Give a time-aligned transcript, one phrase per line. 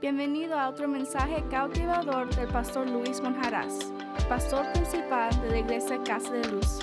[0.00, 3.90] Bienvenido a otro mensaje cautivador del pastor Luis Monjaraz,
[4.28, 6.78] pastor principal de la iglesia Casa de Luz.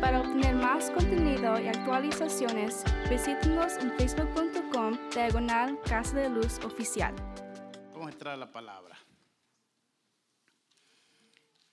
[0.00, 7.14] Para obtener más contenido y actualizaciones, visítenos en facebook.com diagonal Casa de Luz Oficial.
[7.92, 8.98] Vamos a entrar a la palabra.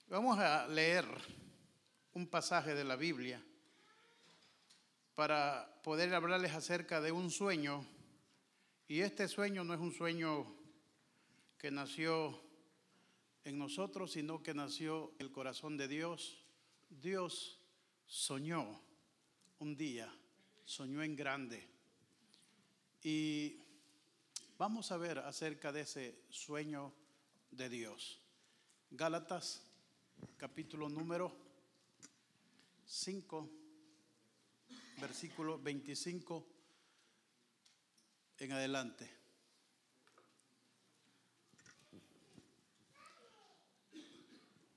[0.06, 1.06] Vamos a leer
[2.12, 3.42] un pasaje de la Biblia
[5.16, 7.84] para poder hablarles acerca de un sueño.
[8.86, 10.53] Y este sueño no es un sueño
[11.64, 12.38] que nació
[13.42, 16.36] en nosotros, sino que nació en el corazón de Dios.
[16.90, 17.58] Dios
[18.04, 18.82] soñó
[19.60, 20.14] un día,
[20.66, 21.66] soñó en grande.
[23.02, 23.62] Y
[24.58, 26.92] vamos a ver acerca de ese sueño
[27.50, 28.20] de Dios.
[28.90, 29.62] Gálatas,
[30.36, 31.34] capítulo número
[32.84, 33.50] 5,
[35.00, 36.46] versículo 25
[38.40, 39.23] en adelante.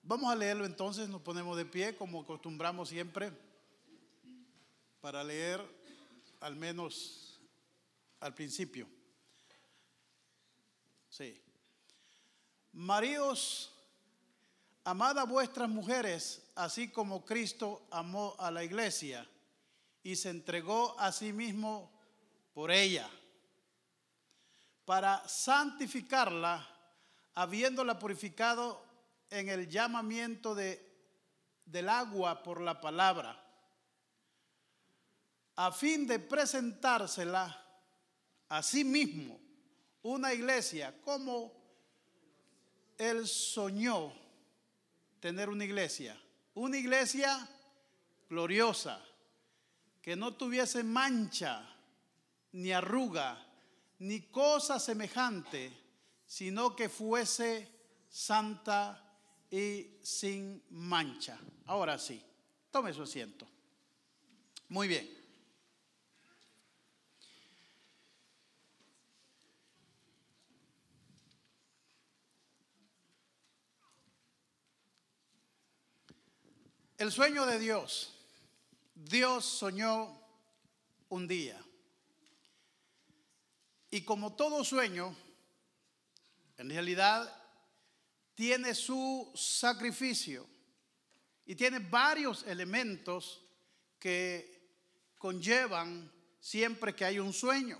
[0.08, 3.30] Vamos a leerlo entonces, nos ponemos de pie como acostumbramos siempre
[5.02, 5.62] para leer
[6.40, 7.42] al menos
[8.22, 8.88] al principio.
[11.10, 11.38] Sí.
[12.72, 13.74] Maridos,
[14.86, 19.28] amad a vuestras mujeres, así como Cristo amó a la iglesia
[20.04, 21.92] y se entregó a sí mismo
[22.54, 23.10] por ella,
[24.86, 26.66] para santificarla,
[27.36, 28.87] habiéndola purificado
[29.30, 30.86] en el llamamiento de,
[31.66, 33.44] del agua por la palabra,
[35.56, 37.66] a fin de presentársela
[38.50, 39.40] a sí mismo,
[40.04, 41.52] una iglesia, como
[42.98, 44.14] él soñó
[45.20, 46.20] tener una iglesia,
[46.54, 47.48] una iglesia
[48.30, 49.04] gloriosa,
[50.02, 51.68] que no tuviese mancha,
[52.54, 53.46] ni arruga,
[54.00, 55.72] ni cosa semejante,
[56.26, 57.70] sino que fuese
[58.10, 59.07] santa
[59.50, 61.40] y sin mancha.
[61.66, 62.22] Ahora sí,
[62.72, 63.48] tome su asiento.
[64.70, 65.18] Muy bien.
[76.98, 78.14] El sueño de Dios.
[78.96, 80.20] Dios soñó
[81.10, 81.64] un día.
[83.92, 85.16] Y como todo sueño,
[86.58, 87.32] en realidad
[88.38, 90.46] tiene su sacrificio
[91.44, 93.42] y tiene varios elementos
[93.98, 94.62] que
[95.18, 97.80] conllevan siempre que hay un sueño.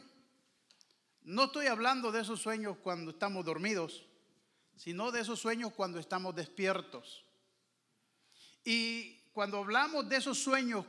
[1.22, 4.04] No estoy hablando de esos sueños cuando estamos dormidos,
[4.76, 7.24] sino de esos sueños cuando estamos despiertos.
[8.66, 10.88] Y cuando hablamos de esos sueños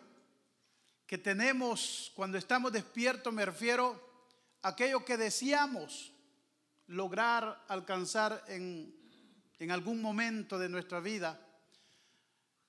[1.06, 4.00] que tenemos cuando estamos despiertos, me refiero
[4.62, 6.11] a aquello que deseamos
[6.87, 8.98] lograr alcanzar en
[9.59, 11.41] en algún momento de nuestra vida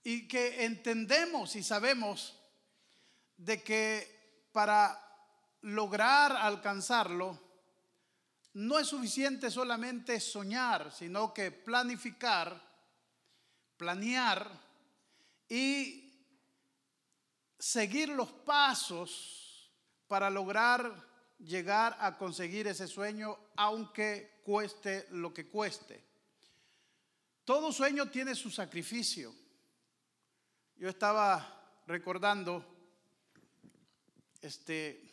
[0.04, 2.36] y que entendemos y sabemos
[3.38, 5.00] de que para
[5.62, 7.40] lograr alcanzarlo
[8.54, 12.60] no es suficiente solamente soñar, sino que planificar,
[13.78, 14.50] planear
[15.48, 16.26] y
[17.58, 19.72] seguir los pasos
[20.08, 21.08] para lograr
[21.38, 26.09] llegar a conseguir ese sueño, aunque cueste lo que cueste.
[27.50, 29.34] Todo sueño tiene su sacrificio.
[30.76, 32.64] Yo estaba recordando
[34.40, 35.04] este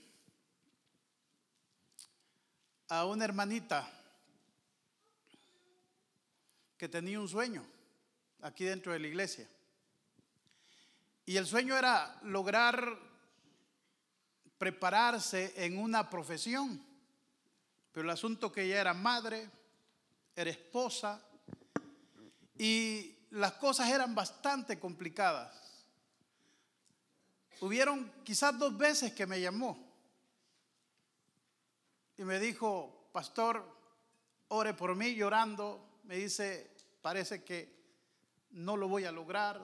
[2.88, 3.90] a una hermanita
[6.76, 7.66] que tenía un sueño
[8.42, 9.48] aquí dentro de la iglesia.
[11.24, 12.98] Y el sueño era lograr
[14.58, 16.84] prepararse en una profesión.
[17.92, 19.48] Pero el asunto que ella era madre,
[20.34, 21.25] era esposa,
[22.58, 25.84] y las cosas eran bastante complicadas.
[27.60, 29.78] Hubieron quizás dos veces que me llamó
[32.16, 33.64] y me dijo, pastor,
[34.48, 36.00] ore por mí llorando.
[36.04, 36.70] Me dice,
[37.02, 37.74] parece que
[38.50, 39.60] no lo voy a lograr.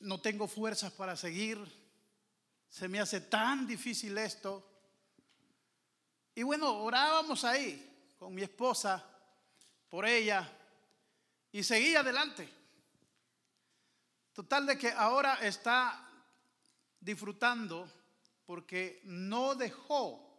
[0.00, 1.58] No tengo fuerzas para seguir.
[2.68, 4.66] Se me hace tan difícil esto.
[6.34, 7.89] Y bueno, orábamos ahí
[8.20, 9.02] con mi esposa
[9.88, 10.46] por ella
[11.50, 12.46] y seguí adelante.
[14.34, 16.06] Total de que ahora está
[17.00, 17.90] disfrutando
[18.44, 20.38] porque no dejó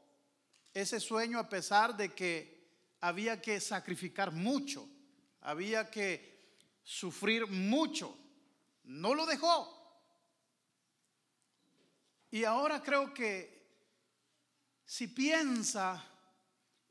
[0.72, 2.70] ese sueño a pesar de que
[3.00, 4.88] había que sacrificar mucho,
[5.42, 8.16] había que sufrir mucho.
[8.84, 9.76] No lo dejó.
[12.30, 13.60] Y ahora creo que
[14.86, 16.11] si piensa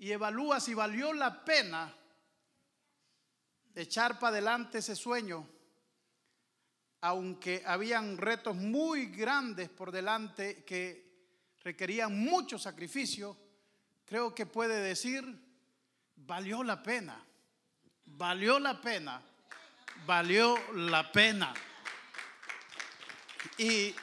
[0.00, 1.94] y evalúa si valió la pena
[3.74, 5.46] echar para adelante ese sueño,
[7.02, 13.36] aunque habían retos muy grandes por delante que requerían mucho sacrificio,
[14.06, 15.22] creo que puede decir,
[16.16, 17.22] valió la pena,
[18.06, 19.22] valió la pena,
[20.06, 21.52] valió la pena.
[23.58, 23.94] Y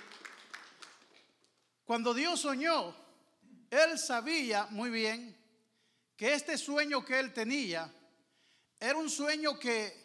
[1.85, 2.95] cuando Dios soñó,
[3.71, 5.36] Él sabía muy bien
[6.17, 7.89] que este sueño que Él tenía
[8.79, 9.95] era un sueño que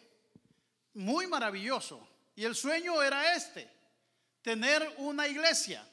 [0.93, 2.07] muy maravilloso.
[2.35, 3.69] Y el sueño era este,
[4.41, 5.85] tener una iglesia.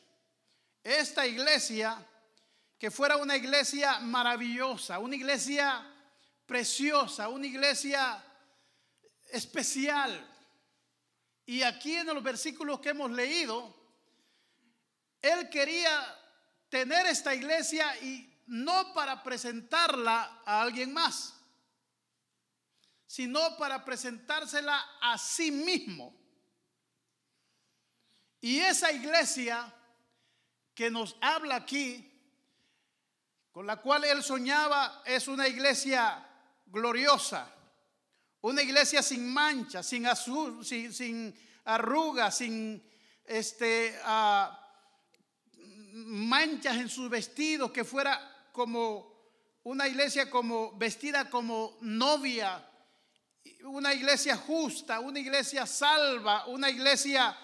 [0.84, 2.06] Esta iglesia
[2.78, 5.87] que fuera una iglesia maravillosa, una iglesia
[6.46, 8.23] preciosa, una iglesia
[9.31, 10.26] especial.
[11.46, 13.75] Y aquí en los versículos que hemos leído,
[15.23, 15.90] él quería
[16.69, 21.34] tener esta iglesia y no para presentarla a alguien más,
[23.06, 26.14] sino para presentársela a sí mismo.
[28.40, 29.75] Y esa iglesia
[30.75, 32.06] que nos habla aquí,
[33.50, 36.26] con la cual él soñaba, es una iglesia
[36.66, 37.52] gloriosa,
[38.42, 41.34] una iglesia sin mancha, sin azul, sin,
[41.64, 42.82] arrugas, sin
[43.25, 44.46] este, uh,
[45.92, 49.11] manchas en sus vestidos, que fuera como
[49.64, 52.67] una iglesia como vestida como novia,
[53.64, 57.37] una iglesia justa, una iglesia salva, una iglesia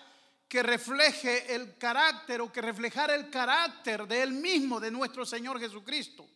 [0.49, 5.59] que refleje el carácter o que reflejara el carácter de él mismo, de nuestro Señor
[5.59, 6.27] Jesucristo.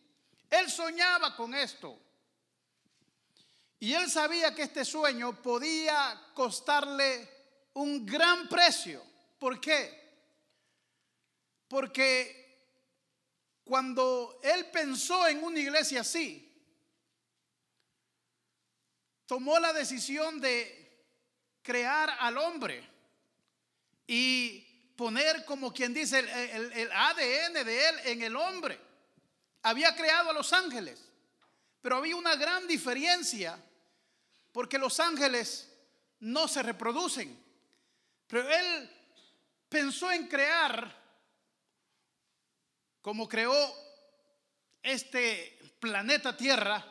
[0.49, 1.97] Él soñaba con esto.
[3.79, 7.27] Y él sabía que este sueño podía costarle
[7.73, 9.01] un gran precio.
[9.39, 9.99] ¿Por qué?
[11.67, 12.40] Porque
[13.71, 16.45] cuando él pensó en una iglesia así,
[19.25, 21.07] tomó la decisión de
[21.61, 22.85] crear al hombre
[24.05, 24.59] y
[24.97, 28.77] poner como quien dice el, ADN de él en el hombre.
[29.61, 31.01] Había creado a los ángeles,
[31.81, 33.57] pero había una gran diferencia
[34.51, 35.71] porque los ángeles
[36.19, 37.41] no se reproducen.
[38.27, 38.91] Pero él
[39.69, 41.00] pensó en crear
[43.01, 43.53] como creó
[44.83, 46.85] este planeta Tierra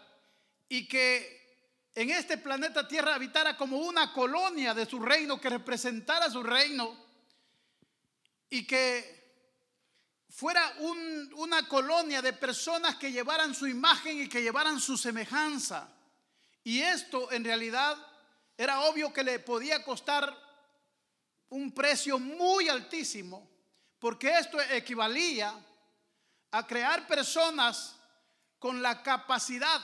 [0.69, 1.41] y que
[1.95, 6.97] en este planeta Tierra habitara como una colonia de su reino, que representara su reino
[8.49, 9.21] y que
[10.29, 10.75] fuera
[11.35, 15.93] una colonia de personas que llevaran su imagen y que llevaran su semejanza.
[16.63, 17.97] Y esto en realidad
[18.56, 20.37] era obvio que le podía costar
[21.49, 23.49] un precio muy altísimo,
[23.99, 25.53] porque esto equivalía
[26.50, 27.97] a crear personas
[28.58, 29.81] con la capacidad,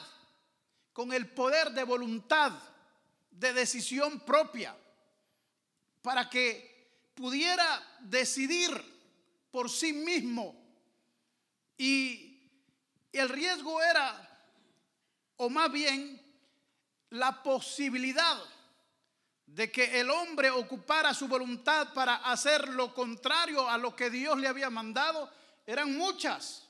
[0.92, 2.52] con el poder de voluntad,
[3.30, 4.76] de decisión propia,
[6.02, 8.70] para que pudiera decidir
[9.50, 10.54] por sí mismo.
[11.78, 12.50] Y
[13.12, 14.28] el riesgo era,
[15.36, 16.22] o más bien,
[17.10, 18.38] la posibilidad
[19.46, 24.38] de que el hombre ocupara su voluntad para hacer lo contrario a lo que Dios
[24.38, 25.30] le había mandado
[25.66, 26.68] eran muchas.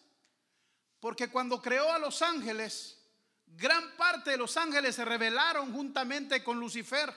[0.98, 2.98] Porque cuando creó a los ángeles,
[3.46, 7.12] gran parte de los ángeles se rebelaron juntamente con Lucifer.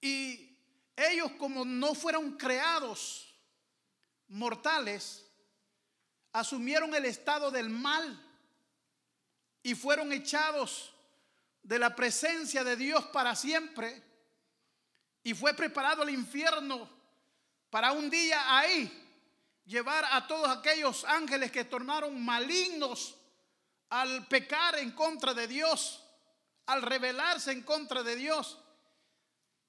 [0.00, 0.56] Y
[0.94, 3.34] ellos como no fueron creados
[4.28, 5.26] mortales,
[6.32, 8.22] asumieron el estado del mal
[9.62, 10.94] y fueron echados
[11.62, 14.02] de la presencia de Dios para siempre.
[15.24, 16.88] Y fue preparado el infierno
[17.68, 19.05] para un día ahí
[19.66, 23.16] llevar a todos aquellos ángeles que tornaron malignos
[23.90, 26.02] al pecar en contra de Dios,
[26.66, 28.58] al rebelarse en contra de Dios,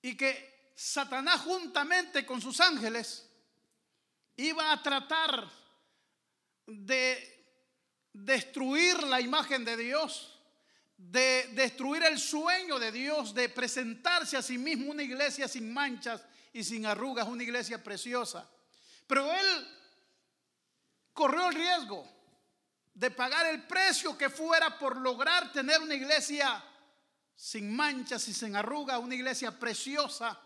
[0.01, 3.27] y que Satanás juntamente con sus ángeles
[4.37, 5.49] iba a tratar
[6.67, 7.37] de
[8.13, 10.39] destruir la imagen de Dios,
[10.95, 16.23] de destruir el sueño de Dios, de presentarse a sí mismo una iglesia sin manchas
[16.53, 18.47] y sin arrugas, una iglesia preciosa.
[19.05, 19.67] Pero él
[21.17, 22.07] corrió el riesgo
[22.93, 26.63] de pagar el precio que fuera por lograr tener una iglesia
[27.35, 30.39] sin manchas y sin arrugas, una iglesia preciosa.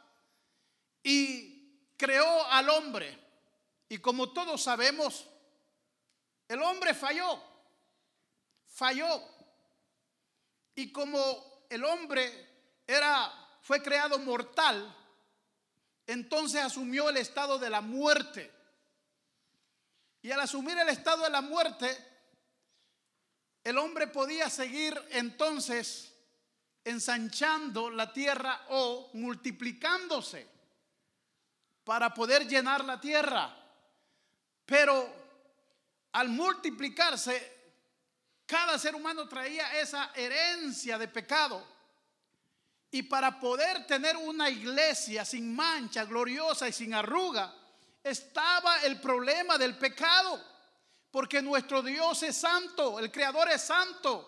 [1.04, 3.20] Y creó al hombre.
[3.90, 5.28] Y como todos sabemos,
[6.48, 7.38] el hombre falló.
[8.68, 9.22] Falló.
[10.76, 13.30] Y como el hombre era
[13.62, 14.96] fue creado mortal,
[16.08, 18.61] entonces asumió el estado de la muerte.
[20.22, 21.98] Y al asumir el estado de la muerte,
[23.64, 26.14] el hombre podía seguir entonces
[26.84, 30.48] ensanchando la tierra o multiplicándose
[31.84, 33.56] para poder llenar la tierra.
[34.66, 35.22] Pero
[36.14, 37.62] al multiplicarse,
[38.46, 41.66] cada ser humano traía esa herencia de pecado.
[42.92, 47.54] Y para poder tener una iglesia sin mancha, gloriosa y sin arruga,
[48.04, 50.44] estaba el problema del pecado.
[51.12, 54.28] Porque nuestro Dios es santo, el Creador es santo.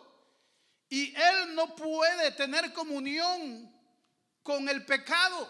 [0.90, 3.74] Y Él no puede tener comunión
[4.44, 5.50] con el pecado.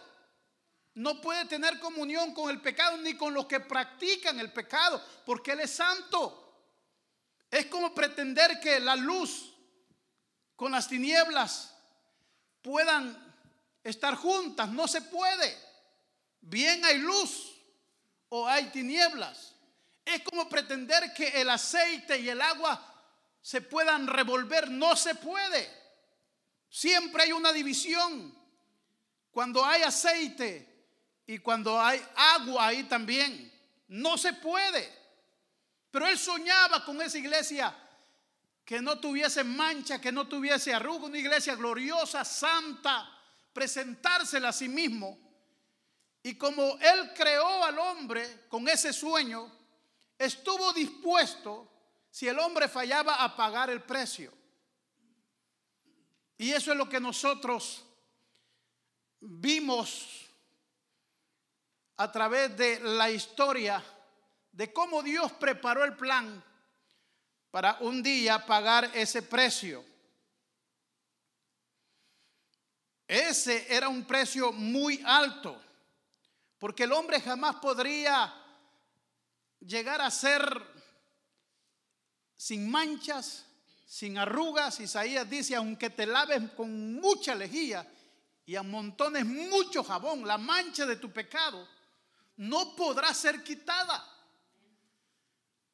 [0.94, 5.54] No puede tener comunión con el pecado ni con los que practican el pecado, porque
[5.54, 6.40] Él es santo.
[7.50, 9.54] Es como pretender que la luz
[10.56, 11.76] con las tinieblas
[12.62, 13.36] puedan
[13.84, 14.70] estar juntas.
[14.70, 15.58] No se puede.
[16.42, 17.53] Bien hay luz
[18.36, 19.54] o hay tinieblas.
[20.04, 22.84] Es como pretender que el aceite y el agua
[23.40, 24.72] se puedan revolver.
[24.72, 25.70] No se puede.
[26.68, 28.36] Siempre hay una división.
[29.30, 30.68] Cuando hay aceite
[31.28, 33.54] y cuando hay agua ahí también.
[33.90, 34.92] No se puede.
[35.92, 37.78] Pero él soñaba con esa iglesia
[38.66, 43.16] que no tuviese mancha, que no tuviese arruga, una iglesia gloriosa, santa,
[43.54, 45.23] presentársela a sí mismo.
[46.24, 49.52] Y como él creó al hombre con ese sueño,
[50.18, 51.70] estuvo dispuesto,
[52.10, 54.32] si el hombre fallaba, a pagar el precio.
[56.38, 57.84] Y eso es lo que nosotros
[59.20, 60.30] vimos
[61.98, 63.84] a través de la historia
[64.52, 66.44] de cómo Dios preparó el plan
[67.52, 69.86] para un día pagar ese precio.
[73.08, 75.63] Ese era un precio muy alto,
[76.64, 78.34] porque el hombre jamás podría
[79.60, 80.42] llegar a ser
[82.38, 83.46] sin manchas,
[83.86, 84.80] sin arrugas.
[84.80, 87.86] Isaías dice, aunque te laves con mucha lejía
[88.46, 91.68] y amontones mucho jabón, la mancha de tu pecado
[92.38, 94.02] no podrá ser quitada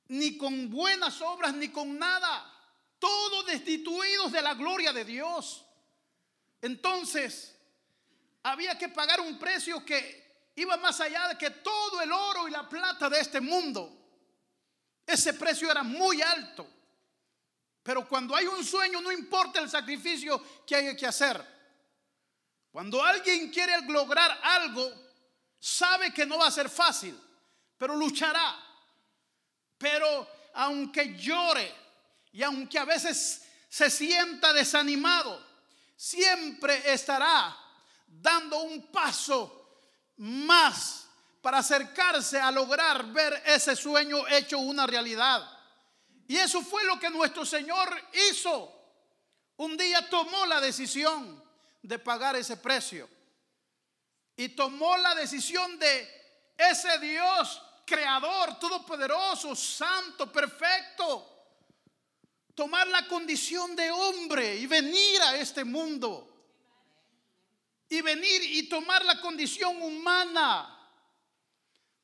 [0.08, 2.52] ni con buenas obras, ni con nada.
[2.98, 5.64] Todos destituidos de la gloria de Dios.
[6.64, 7.56] Entonces,
[8.42, 10.19] había que pagar un precio que
[10.62, 13.96] iba más allá de que todo el oro y la plata de este mundo.
[15.06, 16.68] Ese precio era muy alto.
[17.82, 21.44] Pero cuando hay un sueño, no importa el sacrificio que haya que hacer.
[22.72, 24.92] Cuando alguien quiere lograr algo,
[25.60, 27.20] sabe que no va a ser fácil,
[27.78, 28.56] pero luchará.
[29.78, 31.74] Pero aunque llore
[32.32, 35.44] y aunque a veces se sienta desanimado,
[35.96, 37.58] siempre estará
[38.06, 39.59] dando un paso
[40.20, 41.08] más
[41.42, 45.50] para acercarse a lograr ver ese sueño hecho una realidad.
[46.28, 47.90] Y eso fue lo que nuestro Señor
[48.30, 48.72] hizo.
[49.58, 51.44] Un día tomó la decisión
[51.82, 53.10] de pagar ese precio.
[54.36, 61.28] Y tomó la decisión de ese Dios creador, todopoderoso, santo, perfecto.
[62.54, 66.29] Tomar la condición de hombre y venir a este mundo.
[67.90, 70.76] Y venir y tomar la condición humana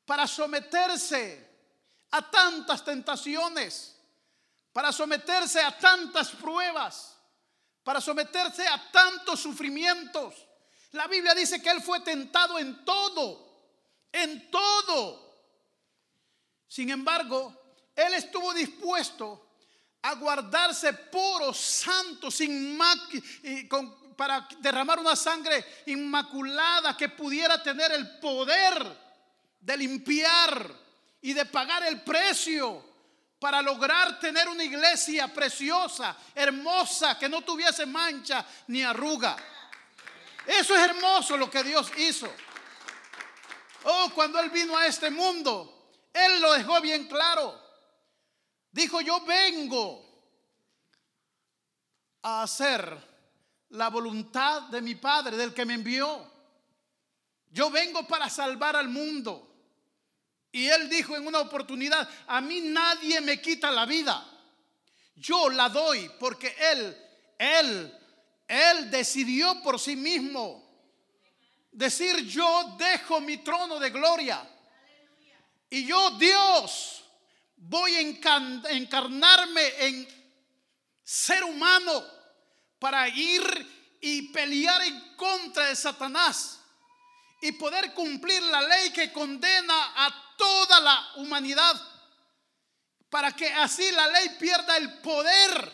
[0.04, 1.46] para someterse
[2.10, 3.96] a tantas tentaciones,
[4.72, 7.16] para someterse a tantas pruebas,
[7.82, 10.34] para someterse a tantos sufrimientos.
[10.92, 13.46] La Biblia dice que Él fue tentado en todo,
[14.12, 15.26] en todo
[16.68, 17.54] sin embargo,
[17.94, 19.48] él estuvo dispuesto
[20.02, 22.76] a guardarse puro, santo, sin
[24.16, 28.84] para derramar una sangre inmaculada que pudiera tener el poder
[29.60, 30.72] de limpiar
[31.20, 32.84] y de pagar el precio
[33.38, 39.36] para lograr tener una iglesia preciosa, hermosa, que no tuviese mancha ni arruga.
[40.46, 42.32] Eso es hermoso lo que Dios hizo.
[43.84, 45.76] Oh, cuando Él vino a este mundo,
[46.16, 47.60] él lo dejó bien claro.
[48.72, 50.02] Dijo, yo vengo
[52.22, 53.15] a hacer
[53.70, 56.32] la voluntad de mi Padre, del que me envió.
[57.50, 59.42] Yo vengo para salvar al mundo.
[60.52, 64.24] Y él dijo en una oportunidad, a mí nadie me quita la vida.
[65.14, 66.96] Yo la doy porque él,
[67.38, 67.98] él,
[68.48, 70.64] él decidió por sí mismo
[71.72, 74.46] decir, yo dejo mi trono de gloria
[75.68, 77.04] y yo, Dios,
[77.56, 80.08] voy a encarnarme en
[81.02, 82.15] ser humano
[82.78, 86.60] para ir y pelear en contra de Satanás
[87.40, 91.74] y poder cumplir la ley que condena a toda la humanidad.
[93.08, 95.72] para que así la ley pierda el poder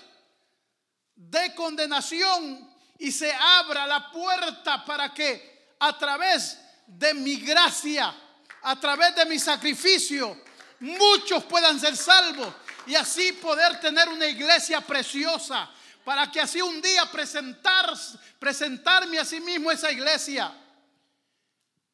[1.16, 8.14] de condenación y se abra la puerta para que a través de mi gracia,
[8.62, 10.40] a través de mi sacrificio,
[10.80, 12.54] muchos puedan ser salvos
[12.86, 15.68] y así poder tener una iglesia preciosa
[16.04, 17.92] para que así un día presentar,
[18.38, 20.52] presentarme a sí mismo esa iglesia.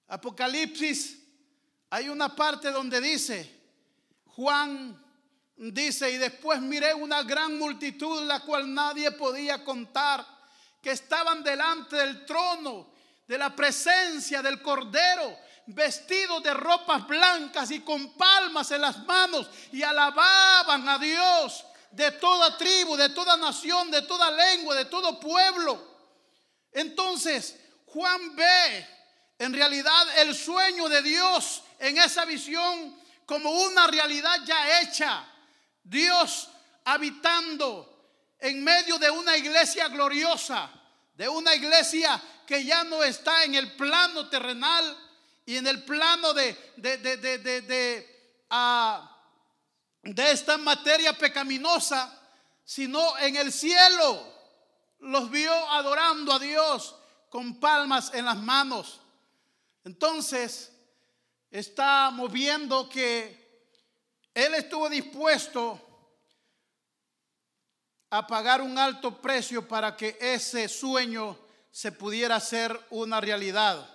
[0.09, 1.19] Apocalipsis,
[1.91, 3.61] hay una parte donde dice,
[4.27, 5.05] Juan
[5.57, 10.27] dice, y después miré una gran multitud, la cual nadie podía contar,
[10.81, 12.93] que estaban delante del trono,
[13.27, 15.37] de la presencia del Cordero,
[15.67, 22.13] vestidos de ropas blancas y con palmas en las manos, y alababan a Dios de
[22.13, 25.83] toda tribu, de toda nación, de toda lengua, de todo pueblo.
[26.73, 28.87] Entonces, Juan ve
[29.39, 35.27] en realidad el sueño de Dios en esa visión como una realidad ya hecha.
[35.83, 36.49] Dios
[36.85, 37.99] habitando
[38.41, 40.71] en medio de una iglesia gloriosa,
[41.15, 44.97] de una iglesia que ya no está en el plano terrenal
[45.45, 49.18] y en el plano de, de, de, de, ah,
[50.15, 52.11] de esta materia pecaminosa,
[52.65, 54.37] sino en el cielo.
[55.01, 56.95] Los vio adorando a Dios
[57.29, 59.01] con palmas en las manos.
[59.85, 60.73] Entonces,
[61.51, 63.71] está moviendo que
[64.35, 65.81] Él estuvo dispuesto
[68.11, 71.39] a pagar un alto precio para que ese sueño
[71.71, 73.89] se pudiera hacer una realidad.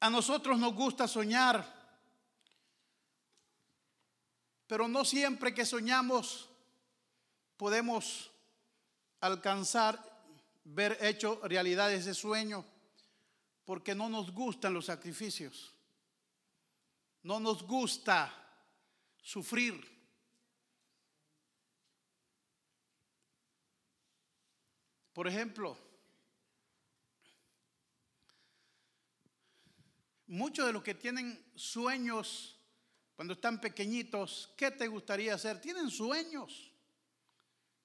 [0.00, 1.77] A nosotros nos gusta soñar
[4.68, 6.48] pero no siempre que soñamos
[7.56, 8.30] podemos
[9.20, 9.98] alcanzar,
[10.62, 12.64] ver hecho realidad ese sueño,
[13.64, 15.74] porque no nos gustan los sacrificios.
[17.22, 18.32] No nos gusta
[19.22, 19.98] sufrir.
[25.14, 25.76] Por ejemplo,
[30.26, 32.57] muchos de los que tienen sueños
[33.18, 35.60] cuando están pequeñitos, ¿qué te gustaría hacer?
[35.60, 36.72] Tienen sueños.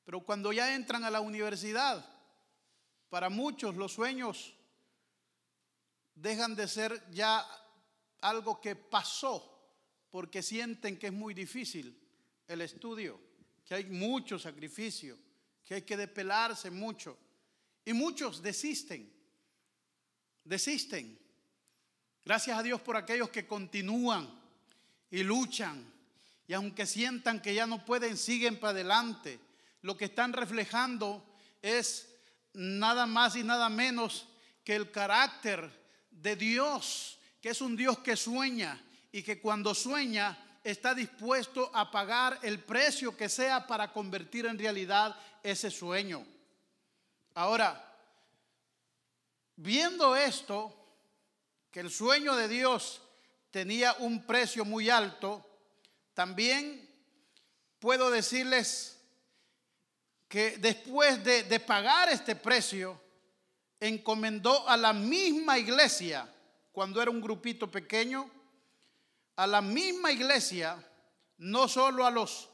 [0.05, 2.05] Pero cuando ya entran a la universidad,
[3.09, 4.53] para muchos los sueños
[6.13, 7.43] dejan de ser ya
[8.21, 9.73] algo que pasó,
[10.11, 11.99] porque sienten que es muy difícil
[12.47, 13.19] el estudio,
[13.65, 15.17] que hay mucho sacrificio,
[15.65, 17.17] que hay que depelarse mucho.
[17.83, 19.11] Y muchos desisten,
[20.43, 21.19] desisten.
[22.23, 24.42] Gracias a Dios por aquellos que continúan
[25.13, 25.85] y luchan.
[26.47, 29.39] Y aunque sientan que ya no pueden, siguen para adelante.
[29.83, 31.23] Lo que están reflejando
[31.61, 32.09] es
[32.53, 34.25] nada más y nada menos
[34.63, 35.71] que el carácter
[36.09, 41.91] de Dios, que es un Dios que sueña y que cuando sueña está dispuesto a
[41.91, 46.25] pagar el precio que sea para convertir en realidad ese sueño.
[47.35, 47.95] Ahora,
[49.57, 50.75] viendo esto,
[51.69, 53.02] que el sueño de Dios
[53.53, 55.47] tenía un precio muy alto,
[56.15, 56.89] también
[57.77, 58.99] puedo decirles
[60.27, 62.99] que después de, de, pagar este precio,
[63.79, 66.27] encomendó a la misma iglesia,
[66.71, 68.27] cuando era un grupito pequeño,
[69.35, 70.83] a la misma iglesia,
[71.37, 72.49] no solo a los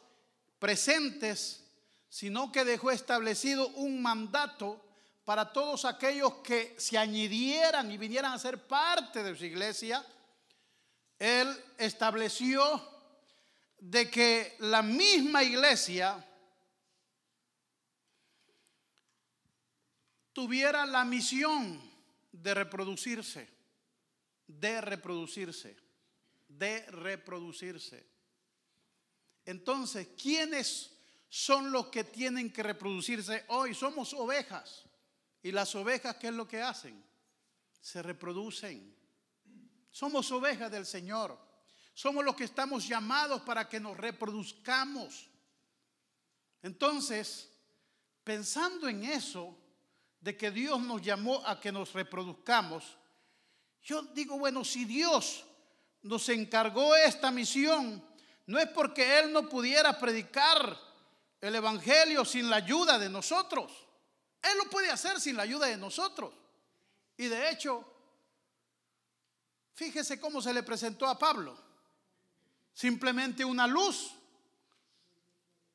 [0.60, 1.64] presentes,
[2.10, 4.86] sino que dejó establecido un mandato
[5.24, 10.06] para todos aquellos que se añadieran y vinieran a ser parte de su iglesia,
[11.20, 12.82] él estableció
[13.78, 16.26] de que la misma iglesia
[20.34, 21.82] tuviera la misión
[22.32, 23.50] de reproducirse,
[24.48, 25.76] de reproducirse,
[26.48, 28.08] de reproducirse.
[29.46, 30.92] Entonces, ¿quiénes
[31.28, 33.74] son los que tienen que reproducirse hoy?
[33.74, 34.86] Somos ovejas.
[35.42, 37.04] ¿Y las ovejas qué es lo que hacen?
[37.82, 38.99] Se reproducen.
[39.92, 41.38] Somos ovejas del Señor.
[41.94, 45.30] Somos los que estamos llamados para que nos reproduzcamos.
[46.62, 47.50] Entonces,
[48.24, 49.58] pensando en eso,
[50.22, 52.98] de que Dios nos llamó a que nos reproduzcamos,
[53.82, 55.46] yo digo, bueno, si Dios
[56.02, 58.04] nos encargó esta misión,
[58.46, 60.78] no es porque Él no pudiera predicar
[61.42, 63.72] el Evangelio sin la ayuda de nosotros.
[64.42, 66.34] Él lo puede hacer sin la ayuda de nosotros.
[67.18, 67.86] Y de hecho,
[69.80, 71.58] Fíjese cómo se le presentó a Pablo.
[72.74, 74.12] Simplemente una luz.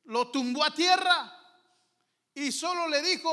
[0.05, 1.33] Lo tumbó a tierra
[2.35, 3.33] y solo le dijo,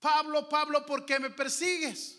[0.00, 2.18] Pablo, Pablo, ¿por qué me persigues?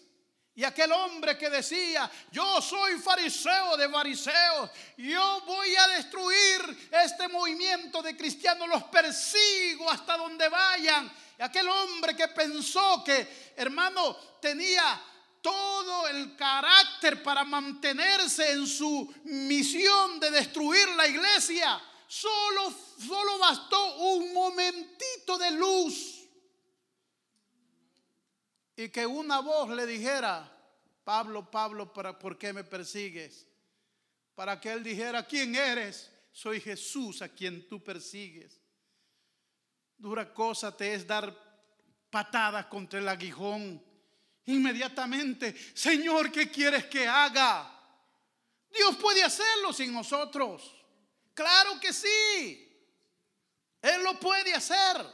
[0.54, 7.28] Y aquel hombre que decía, yo soy fariseo de fariseos, yo voy a destruir este
[7.30, 11.12] movimiento de cristianos, los persigo hasta donde vayan.
[11.40, 15.02] Y aquel hombre que pensó que, hermano, tenía
[15.46, 23.98] todo el carácter para mantenerse en su misión de destruir la iglesia, solo, solo bastó
[23.98, 26.28] un momentito de luz
[28.76, 30.52] y que una voz le dijera,
[31.04, 33.48] Pablo, Pablo, ¿por qué me persigues?
[34.34, 36.12] Para que él dijera, ¿quién eres?
[36.32, 38.60] Soy Jesús a quien tú persigues.
[39.96, 41.38] Dura cosa te es dar
[42.10, 43.95] patadas contra el aguijón.
[44.48, 47.72] Inmediatamente, Señor, ¿qué quieres que haga?
[48.70, 50.76] Dios puede hacerlo sin nosotros.
[51.34, 52.62] Claro que sí.
[53.82, 55.06] Él lo puede hacer.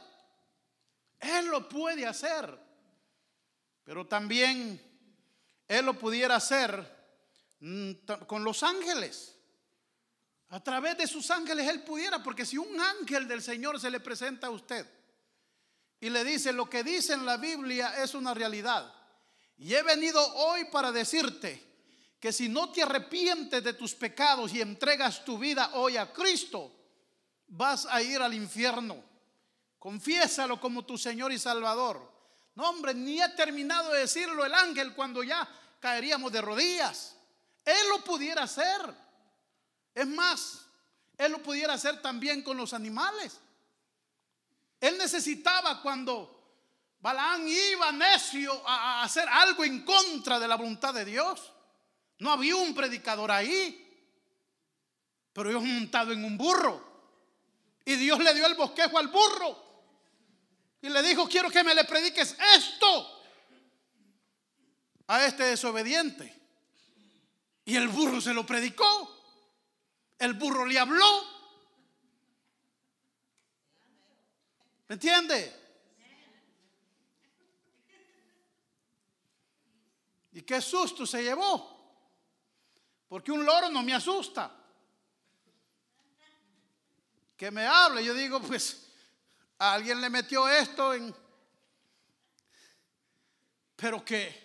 [1.20, 2.58] Él lo puede hacer.
[3.84, 4.80] Pero también
[5.68, 6.84] Él lo pudiera hacer
[7.60, 7.92] mm,
[8.26, 9.36] con los ángeles.
[10.50, 14.00] A través de sus ángeles Él pudiera, porque si un ángel del Señor se le
[14.00, 14.86] presenta a usted
[16.00, 18.92] y le dice lo que dice en la Biblia es una realidad.
[19.62, 21.62] Y he venido hoy para decirte
[22.18, 26.72] que si no te arrepientes de tus pecados y entregas tu vida hoy a Cristo,
[27.46, 29.04] vas a ir al infierno.
[29.78, 32.10] Confiésalo como tu Señor y Salvador.
[32.56, 35.48] No, hombre, ni ha terminado de decirlo el ángel cuando ya
[35.78, 37.14] caeríamos de rodillas.
[37.64, 38.80] Él lo pudiera hacer.
[39.94, 40.66] Es más,
[41.16, 43.38] él lo pudiera hacer también con los animales.
[44.80, 46.41] Él necesitaba cuando
[47.02, 51.52] Balaán iba necio a hacer algo en contra de la voluntad de Dios.
[52.20, 54.08] No había un predicador ahí,
[55.32, 56.92] pero Dios montado en un burro.
[57.84, 59.60] Y Dios le dio el bosquejo al burro.
[60.80, 63.24] Y le dijo, quiero que me le prediques esto
[65.08, 66.40] a este desobediente.
[67.64, 69.24] Y el burro se lo predicó.
[70.20, 71.24] El burro le habló.
[74.86, 75.61] ¿Me entiende?
[80.32, 81.72] Y qué susto se llevó.
[83.08, 84.50] Porque un loro no me asusta.
[87.36, 88.04] Que me hable.
[88.04, 88.88] Yo digo, pues
[89.58, 91.14] alguien le metió esto en...
[93.76, 94.42] Pero que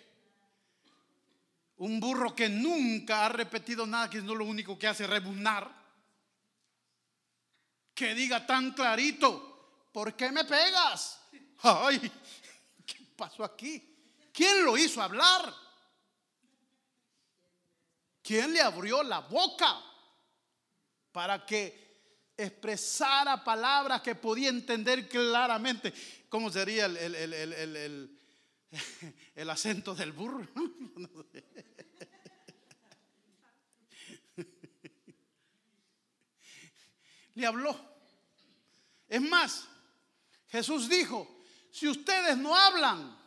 [1.78, 5.72] un burro que nunca ha repetido nada, que es no lo único que hace rebuznar,
[7.94, 11.20] que diga tan clarito, ¿por qué me pegas?
[11.62, 12.12] Ay,
[12.84, 13.96] ¿qué pasó aquí?
[14.32, 15.67] ¿Quién lo hizo hablar?
[18.28, 19.82] ¿Quién le abrió la boca
[21.10, 25.94] para que expresara palabras que podía entender claramente.
[26.28, 26.98] ¿Cómo sería el,
[29.34, 30.46] el, acento del burro?
[37.34, 37.74] Le habló.
[39.08, 39.66] Es más,
[40.48, 43.18] Jesús dijo, si ustedes no hablan,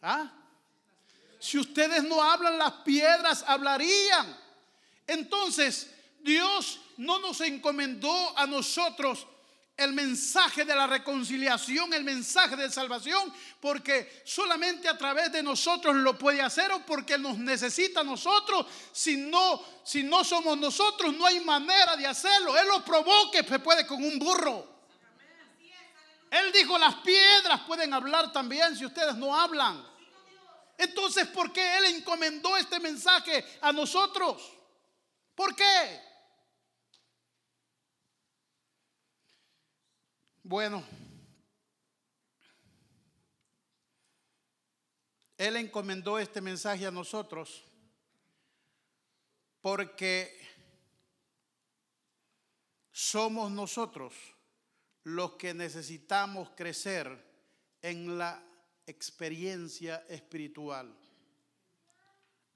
[0.00, 0.41] ¿ah?
[1.42, 4.38] Si ustedes no hablan, las piedras hablarían.
[5.08, 9.26] Entonces, Dios no nos encomendó a nosotros
[9.76, 15.96] el mensaje de la reconciliación, el mensaje de salvación, porque solamente a través de nosotros
[15.96, 18.64] lo puede hacer o porque nos necesita a nosotros.
[18.92, 22.56] Si no, si no somos nosotros, no hay manera de hacerlo.
[22.56, 24.64] Él lo provoque, se puede con un burro.
[26.30, 29.90] Él dijo, las piedras pueden hablar también si ustedes no hablan.
[30.82, 34.52] Entonces, ¿por qué Él encomendó este mensaje a nosotros?
[35.34, 36.00] ¿Por qué?
[40.42, 40.84] Bueno,
[45.38, 47.64] Él encomendó este mensaje a nosotros
[49.60, 50.40] porque
[52.90, 54.14] somos nosotros
[55.04, 57.24] los que necesitamos crecer
[57.80, 58.51] en la
[58.92, 60.94] experiencia espiritual.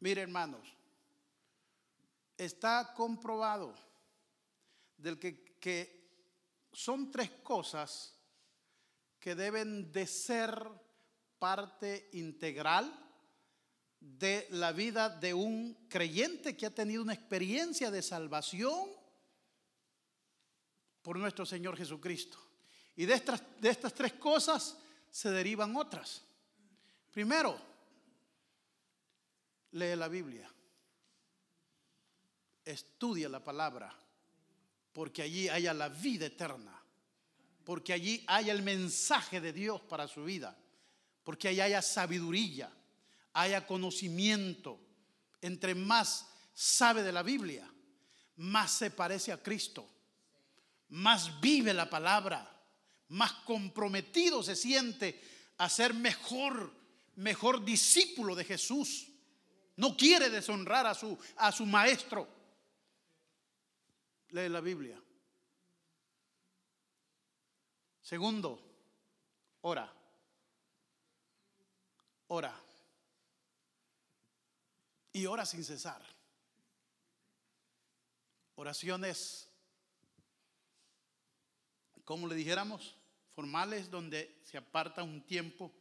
[0.01, 0.67] Mire hermanos,
[2.37, 3.75] está comprobado
[4.97, 5.97] del que, que
[6.73, 8.15] son tres cosas
[9.19, 10.51] que deben de ser
[11.39, 12.93] parte integral
[13.99, 18.89] de la vida de un creyente que ha tenido una experiencia de salvación
[21.03, 22.39] por nuestro Señor Jesucristo.
[22.97, 24.77] Y de estas, de estas tres cosas
[25.11, 26.23] se derivan otras.
[27.17, 27.59] Primero,
[29.71, 30.53] lee la Biblia,
[32.63, 33.91] estudia la palabra
[34.93, 36.79] porque allí haya la vida eterna,
[37.65, 40.59] porque allí haya el mensaje de Dios para su vida,
[41.25, 42.71] porque allí haya sabiduría,
[43.33, 44.79] haya conocimiento,
[45.41, 47.67] entre más sabe de la Biblia,
[48.37, 49.89] más se parece a Cristo,
[50.91, 52.63] más vive la palabra,
[53.09, 55.19] más comprometido se siente
[55.57, 56.85] a ser mejor,
[57.17, 59.09] mejor discípulo de Jesús.
[59.77, 62.29] No quiere deshonrar a su, a su maestro.
[64.31, 65.01] Lee la Biblia.
[68.01, 68.61] Segundo,
[69.63, 69.93] ora.
[72.29, 72.63] Ora.
[75.13, 76.03] Y ora sin cesar.
[78.55, 79.51] Oraciones,
[82.05, 82.97] como le dijéramos,
[83.35, 85.73] formales donde se aparta un tiempo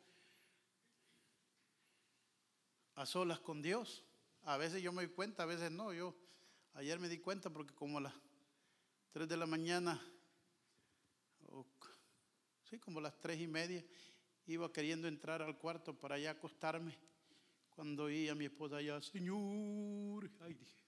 [2.95, 4.03] a solas con Dios.
[4.43, 5.93] A veces yo me doy cuenta, a veces no.
[5.93, 6.15] Yo
[6.73, 8.13] ayer me di cuenta porque como a las
[9.11, 10.01] 3 de la mañana,
[12.69, 13.85] sí, como a las 3 y media,
[14.47, 16.97] iba queriendo entrar al cuarto para allá acostarme.
[17.69, 20.83] Cuando oí a mi esposa allá, Señor, ay, dije,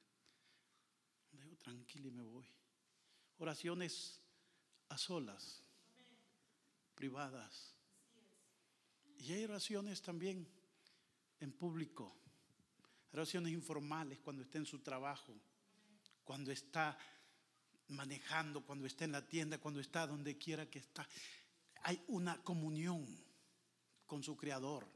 [1.31, 2.47] dejo tranquilo y me voy.
[3.39, 4.21] Oraciones
[4.89, 5.61] a solas,
[6.95, 7.75] privadas.
[9.17, 10.47] Y hay oraciones también
[11.39, 12.15] en público,
[13.13, 15.35] oraciones informales cuando está en su trabajo,
[16.23, 16.97] cuando está
[17.89, 21.07] manejando, cuando está en la tienda, cuando está donde quiera que está.
[21.83, 23.05] Hay una comunión
[24.05, 24.87] con su Creador.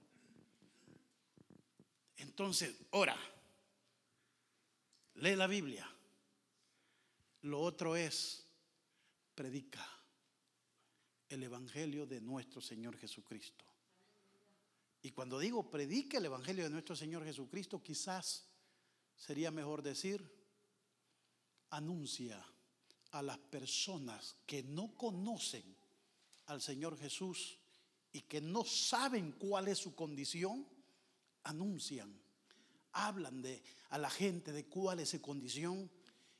[2.17, 3.17] Entonces, ora,
[5.15, 5.89] lee la Biblia.
[7.43, 8.45] Lo otro es,
[9.33, 9.87] predica
[11.29, 13.70] el Evangelio de nuestro Señor Jesucristo.
[15.01, 18.45] Y cuando digo predique el Evangelio de nuestro Señor Jesucristo, quizás
[19.15, 20.23] sería mejor decir,
[21.71, 22.43] anuncia
[23.11, 25.75] a las personas que no conocen
[26.47, 27.57] al Señor Jesús
[28.11, 30.67] y que no saben cuál es su condición,
[31.43, 32.13] anuncian,
[32.93, 35.89] hablan de a la gente de cuál es su condición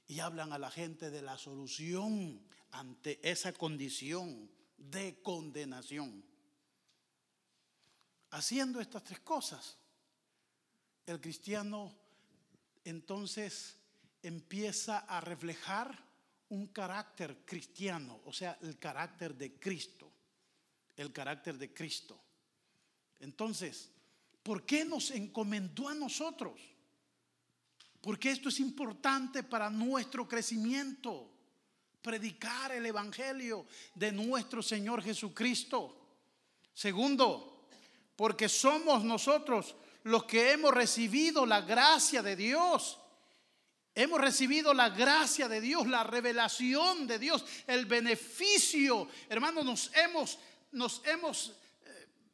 [0.08, 6.31] y hablan a la gente de la solución ante esa condición de condenación.
[8.32, 9.78] Haciendo estas tres cosas,
[11.06, 11.94] el cristiano
[12.86, 13.78] entonces
[14.24, 15.98] empieza a reflejar
[16.50, 20.12] un carácter cristiano, o sea, el carácter de Cristo,
[20.96, 22.20] el carácter de Cristo.
[23.20, 23.90] Entonces,
[24.44, 26.60] ¿por qué nos encomendó a nosotros?
[28.02, 31.30] Porque esto es importante para nuestro crecimiento,
[32.02, 35.98] predicar el Evangelio de nuestro Señor Jesucristo.
[36.74, 37.51] Segundo,
[38.16, 43.00] porque somos nosotros los que hemos recibido la gracia de Dios.
[43.94, 49.08] Hemos recibido la gracia de Dios, la revelación de Dios, el beneficio.
[49.30, 50.40] Hermanos, nos hemos,
[50.72, 51.54] nos hemos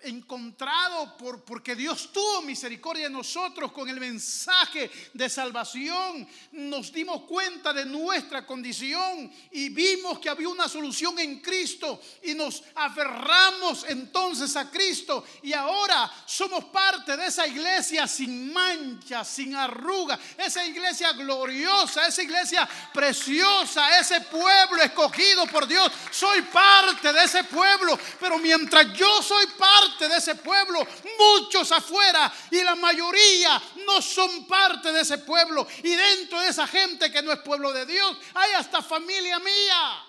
[0.02, 6.28] encontrado por, porque Dios tuvo misericordia de nosotros con el mensaje de salvación.
[6.52, 12.36] Nos dimos cuenta de nuestra condición y vimos que había una solución en Cristo y
[12.36, 19.56] nos aferramos entonces a Cristo y ahora somos parte de esa iglesia sin mancha, sin
[19.56, 25.92] arruga, esa iglesia gloriosa, esa iglesia preciosa, ese pueblo escogido por Dios.
[26.12, 30.86] Soy parte de ese pueblo, pero mientras yo soy parte de ese pueblo,
[31.18, 35.68] muchos afuera y la mayoría no son parte de ese pueblo.
[35.84, 40.06] Y dentro de esa gente que no es pueblo de Dios, hay hasta familia mía,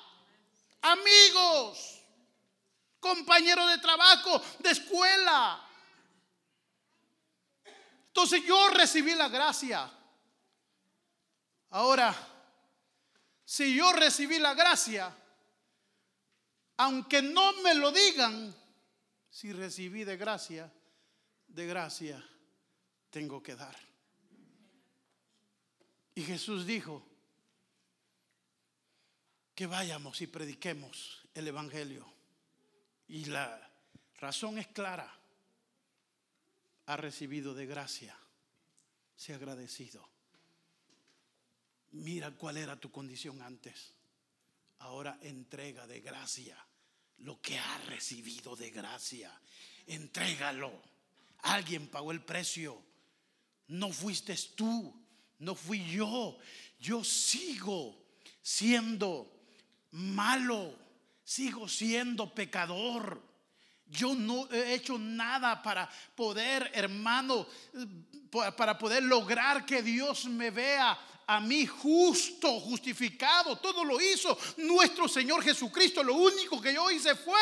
[0.82, 2.02] amigos,
[3.00, 5.64] compañeros de trabajo, de escuela.
[8.08, 9.90] Entonces yo recibí la gracia.
[11.70, 12.14] Ahora,
[13.44, 15.14] si yo recibí la gracia,
[16.78, 18.54] aunque no me lo digan,
[19.30, 20.72] si recibí de gracia,
[21.46, 22.24] de gracia
[23.10, 23.76] tengo que dar.
[26.14, 27.06] Y Jesús dijo
[29.54, 32.06] que vayamos y prediquemos el Evangelio.
[33.08, 33.70] Y la
[34.18, 35.12] razón es clara.
[36.86, 38.16] Ha recibido de gracia.
[39.16, 40.08] Se ha agradecido.
[41.92, 43.94] Mira cuál era tu condición antes.
[44.80, 46.67] Ahora entrega de gracia
[47.18, 49.32] lo que ha recibido de gracia.
[49.86, 50.72] Entrégalo.
[51.42, 52.82] Alguien pagó el precio.
[53.68, 54.94] No fuiste tú,
[55.38, 56.38] no fui yo.
[56.80, 57.96] Yo sigo
[58.40, 59.30] siendo
[59.92, 60.74] malo,
[61.24, 63.22] sigo siendo pecador.
[63.86, 67.46] Yo no he hecho nada para poder, hermano,
[68.56, 70.98] para poder lograr que Dios me vea
[71.28, 73.56] a mí justo, justificado.
[73.56, 76.02] Todo lo hizo nuestro Señor Jesucristo.
[76.02, 77.38] Lo único que yo hice fue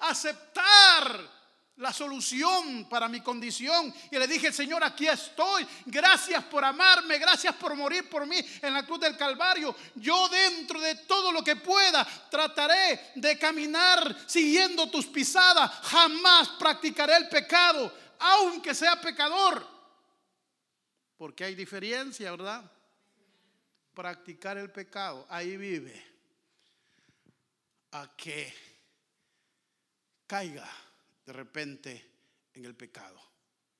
[0.00, 1.36] aceptar
[1.78, 3.92] la solución para mi condición.
[4.12, 5.66] Y le dije, Señor, aquí estoy.
[5.86, 9.74] Gracias por amarme, gracias por morir por mí en la cruz del Calvario.
[9.96, 15.68] Yo dentro de todo lo que pueda trataré de caminar siguiendo tus pisadas.
[15.82, 19.66] Jamás practicaré el pecado, aunque sea pecador.
[21.16, 22.75] Porque hay diferencia, ¿verdad?
[23.96, 26.04] Practicar el pecado, ahí vive.
[27.92, 28.52] A que
[30.26, 30.70] caiga
[31.24, 32.10] de repente
[32.52, 33.18] en el pecado.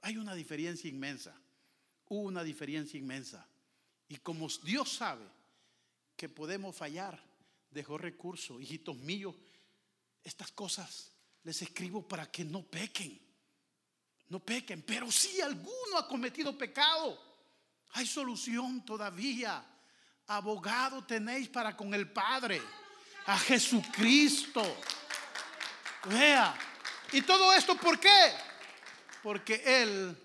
[0.01, 1.39] Hay una diferencia inmensa.
[2.09, 3.47] Una diferencia inmensa.
[4.09, 5.27] Y como Dios sabe
[6.17, 7.23] que podemos fallar,
[7.71, 8.59] dejó recursos.
[8.63, 9.35] Hijitos míos,
[10.25, 13.21] estas cosas les escribo para que no pequen.
[14.31, 14.81] No pequen.
[14.81, 17.21] Pero si alguno ha cometido pecado,
[17.91, 19.75] hay solución todavía.
[20.29, 22.61] Abogado tenéis para con el Padre.
[23.27, 24.63] A Jesucristo.
[26.05, 26.57] Vea,
[27.13, 28.33] ¿Y todo esto por qué?
[29.23, 30.17] Porque Él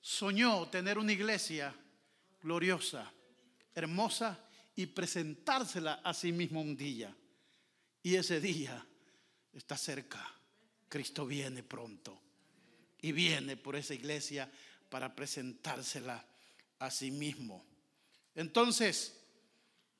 [0.00, 1.74] soñó tener una iglesia
[2.42, 3.10] gloriosa,
[3.74, 4.38] hermosa
[4.76, 7.14] y presentársela a sí mismo un día.
[8.02, 8.84] Y ese día
[9.52, 10.24] está cerca.
[10.88, 12.20] Cristo viene pronto
[13.00, 14.50] y viene por esa iglesia
[14.88, 16.24] para presentársela
[16.78, 17.64] a sí mismo.
[18.34, 19.17] Entonces,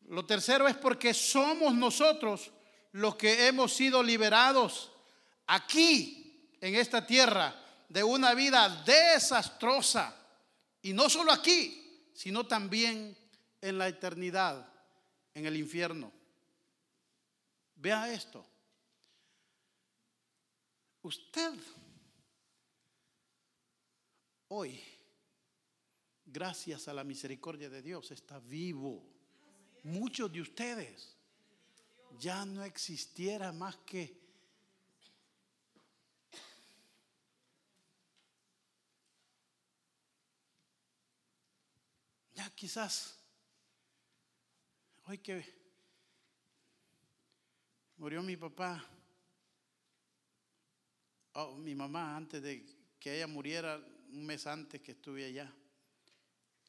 [0.08, 2.50] lo tercero es porque somos nosotros
[2.92, 4.90] los que hemos sido liberados
[5.46, 7.54] aquí, en esta tierra,
[7.88, 10.14] de una vida desastrosa.
[10.82, 13.16] Y no solo aquí, sino también
[13.60, 14.66] en la eternidad,
[15.34, 16.10] en el infierno.
[17.76, 18.44] Vea esto.
[21.02, 21.52] Usted
[24.48, 24.82] hoy,
[26.24, 29.17] gracias a la misericordia de Dios, está vivo.
[29.88, 31.16] Muchos de ustedes
[32.18, 34.20] ya no existiera más que
[42.34, 43.18] ya quizás,
[45.06, 45.42] hoy que
[47.96, 48.84] murió mi papá,
[51.32, 52.66] oh, mi mamá, antes de
[53.00, 53.76] que ella muriera,
[54.10, 55.50] un mes antes que estuve allá,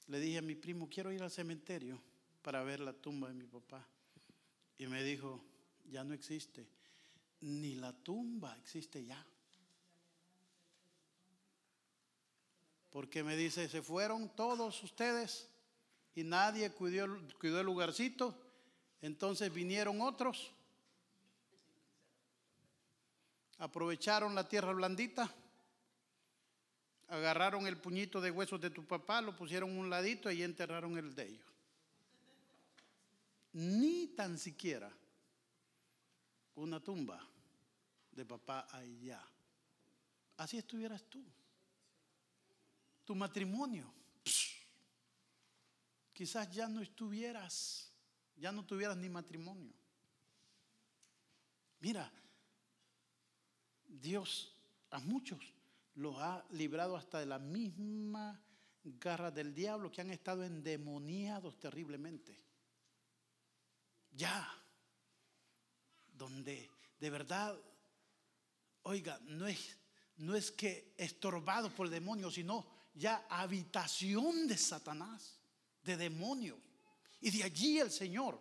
[0.08, 2.02] le dije a mi primo, quiero ir al cementerio
[2.42, 3.86] para ver la tumba de mi papá.
[4.78, 5.44] Y me dijo,
[5.92, 6.68] ya no existe,
[7.42, 9.26] ni la tumba existe ya.
[12.90, 15.48] Porque me dice, se fueron todos ustedes
[16.16, 17.08] y nadie cuidó,
[17.40, 18.36] cuidó el lugarcito.
[19.02, 20.52] Entonces vinieron otros,
[23.58, 25.34] aprovecharon la tierra blandita,
[27.08, 31.16] agarraron el puñito de huesos de tu papá, lo pusieron un ladito y enterraron el
[31.16, 31.46] de ellos.
[33.54, 34.92] Ni tan siquiera
[36.56, 37.20] una tumba
[38.12, 39.24] de papá allá.
[40.38, 41.24] Así estuvieras tú.
[43.06, 43.92] Tu matrimonio
[46.20, 47.90] quizás ya no estuvieras,
[48.36, 49.74] ya no tuvieras ni matrimonio.
[51.80, 52.12] Mira,
[53.88, 54.54] Dios
[54.90, 55.40] a muchos
[55.96, 58.38] los ha librado hasta de la misma
[58.84, 62.38] garra del diablo que han estado endemoniados terriblemente.
[64.12, 64.48] Ya,
[66.14, 66.70] donde
[67.00, 67.58] de verdad,
[68.84, 69.78] oiga, no es,
[70.18, 75.40] no es que estorbados por el demonio, sino ya habitación de Satanás
[75.84, 76.60] de demonios.
[77.22, 78.40] Y de allí el Señor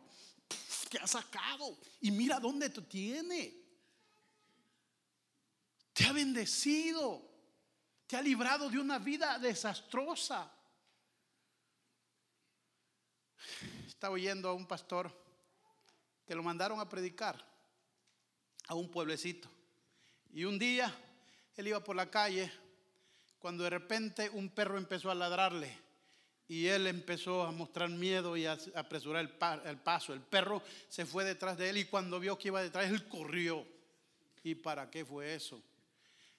[0.90, 1.78] te ha sacado.
[2.00, 3.54] Y mira dónde te tiene.
[5.92, 7.26] Te ha bendecido.
[8.06, 10.52] Te ha librado de una vida desastrosa.
[13.86, 15.27] Estaba oyendo a un pastor
[16.28, 17.42] que lo mandaron a predicar
[18.66, 19.48] a un pueblecito.
[20.30, 20.94] Y un día
[21.56, 22.52] él iba por la calle
[23.38, 25.74] cuando de repente un perro empezó a ladrarle
[26.46, 30.12] y él empezó a mostrar miedo y a apresurar el, paso.
[30.12, 33.66] El perro se fue detrás de él y cuando vio que iba detrás, él corrió.
[34.42, 35.62] ¿Y para qué fue eso?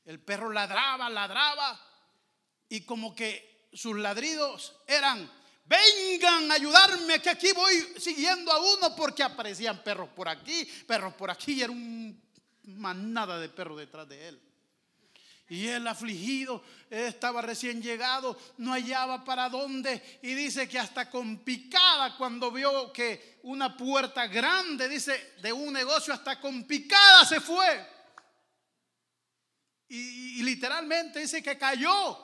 [0.06, 1.80] El perro ladraba, ladraba
[2.70, 5.28] y como que sus ladridos eran,
[5.70, 11.14] vengan a ayudarme que aquí voy siguiendo a uno porque aparecían perros por aquí, perros
[11.14, 12.20] por aquí y era un
[12.64, 14.42] manada de perros detrás de él.
[15.48, 20.20] Y él afligido, estaba recién llegado, no hallaba para dónde.
[20.22, 25.74] Y dice que hasta con picada cuando vio que una puerta grande, dice, de un
[25.74, 27.88] negocio, hasta con picada se fue.
[29.88, 32.16] Y literalmente dice que cayó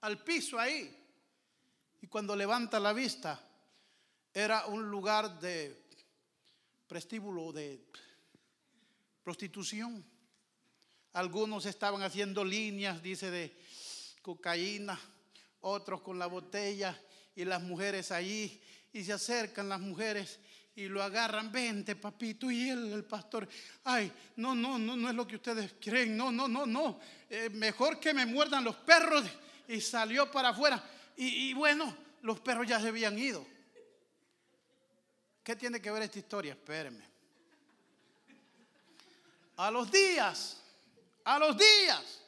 [0.00, 1.03] al piso ahí.
[2.04, 3.40] Y cuando levanta la vista,
[4.34, 5.86] era un lugar de
[6.86, 7.82] prestíbulo, de
[9.22, 10.04] prostitución.
[11.14, 13.56] Algunos estaban haciendo líneas, dice, de
[14.20, 15.00] cocaína,
[15.62, 16.94] otros con la botella
[17.34, 18.60] y las mujeres allí.
[18.92, 20.38] Y se acercan las mujeres
[20.74, 23.48] y lo agarran, vente papito, y él, el pastor,
[23.84, 27.00] ay, no, no, no, no es lo que ustedes creen, no, no, no, no,
[27.30, 29.24] eh, mejor que me muerdan los perros.
[29.66, 30.84] Y salió para afuera.
[31.16, 33.46] Y, y bueno, los perros ya se habían ido.
[35.42, 36.54] ¿Qué tiene que ver esta historia?
[36.54, 37.04] Espérenme.
[39.56, 40.60] A los días,
[41.24, 42.22] a los días,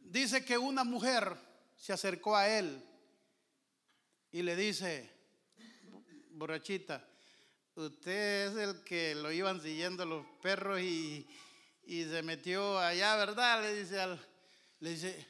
[0.00, 1.36] dice que una mujer
[1.76, 2.84] se acercó a él
[4.32, 5.10] y le dice,
[6.32, 7.06] borrachita,
[7.74, 11.26] usted es el que lo iban siguiendo los perros y,
[11.86, 13.62] se metió allá, ¿verdad?
[13.62, 14.28] Le dice al,
[14.80, 15.26] le dice,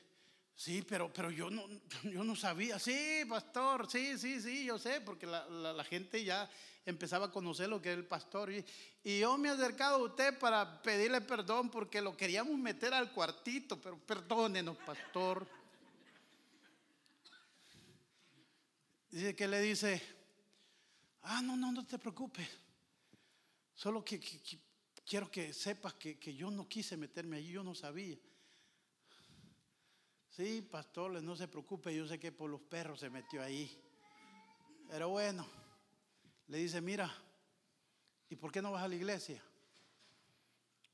[0.61, 1.67] sí, pero, pero yo, no,
[2.03, 6.51] yo no sabía, sí, pastor, sí, sí, sí, yo sé, porque la, la, gente ya
[6.85, 8.53] empezaba a conocer lo que es el pastor.
[8.53, 8.63] Y,
[9.03, 13.11] y, yo me he acercado a usted para pedirle perdón porque lo queríamos meter al
[13.11, 15.49] cuartito, pero perdónenos, pastor.
[19.11, 20.03] Dice que le dice,
[21.23, 22.47] ah, no, no, no te preocupes.
[23.75, 24.21] Solo que,
[25.07, 28.19] quiero que sepas que, que, yo no quise meterme allí, yo no sabía.
[30.31, 33.71] Sí, pastor, no se preocupe, yo sé que por los perros se metió ahí.
[34.89, 35.47] Pero bueno,
[36.47, 37.13] le dice, mira,
[38.29, 39.43] ¿y por qué no vas a la iglesia?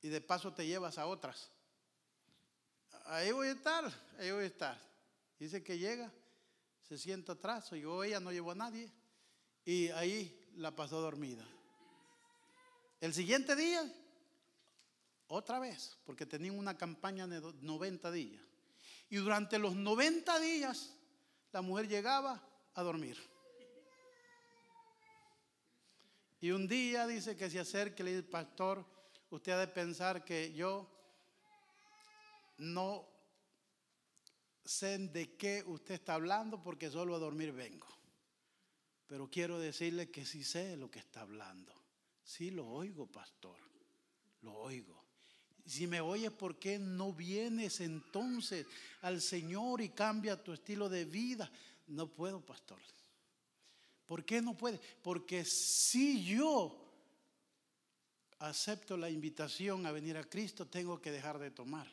[0.00, 1.50] Y de paso te llevas a otras.
[3.04, 3.84] Ahí voy a estar,
[4.18, 4.80] ahí voy a estar.
[5.38, 6.10] Dice que llega,
[6.88, 8.90] se sienta atrás, yo ella no llevó a nadie.
[9.66, 11.46] Y ahí la pasó dormida.
[13.00, 13.82] El siguiente día,
[15.28, 18.45] otra vez, porque tenían una campaña de 90 días.
[19.08, 20.94] Y durante los 90 días,
[21.52, 22.42] la mujer llegaba
[22.74, 23.16] a dormir.
[26.40, 28.84] Y un día dice que se acerca y le dice, pastor,
[29.30, 30.88] usted ha de pensar que yo
[32.58, 33.08] no
[34.64, 37.86] sé de qué usted está hablando porque solo a dormir vengo.
[39.06, 41.72] Pero quiero decirle que sí sé lo que está hablando.
[42.22, 43.58] Sí lo oigo, pastor.
[44.42, 45.05] Lo oigo.
[45.66, 48.66] Si me oyes, ¿por qué no vienes entonces
[49.02, 51.50] al Señor y cambia tu estilo de vida?
[51.88, 52.78] No puedo, pastor.
[54.06, 54.80] ¿Por qué no puede?
[55.02, 56.86] Porque si yo
[58.38, 61.90] acepto la invitación a venir a Cristo, tengo que dejar de tomar.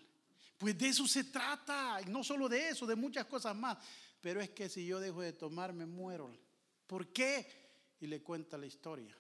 [0.58, 3.78] Pues de eso se trata, y no solo de eso, de muchas cosas más.
[4.22, 6.32] Pero es que si yo dejo de tomar, me muero.
[6.86, 7.48] ¿Por qué?
[8.00, 9.18] Y le cuenta la historia.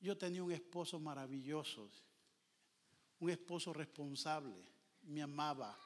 [0.00, 1.90] Yo tenía un esposo maravilloso,
[3.20, 4.64] un esposo responsable,
[5.02, 5.78] me amaba,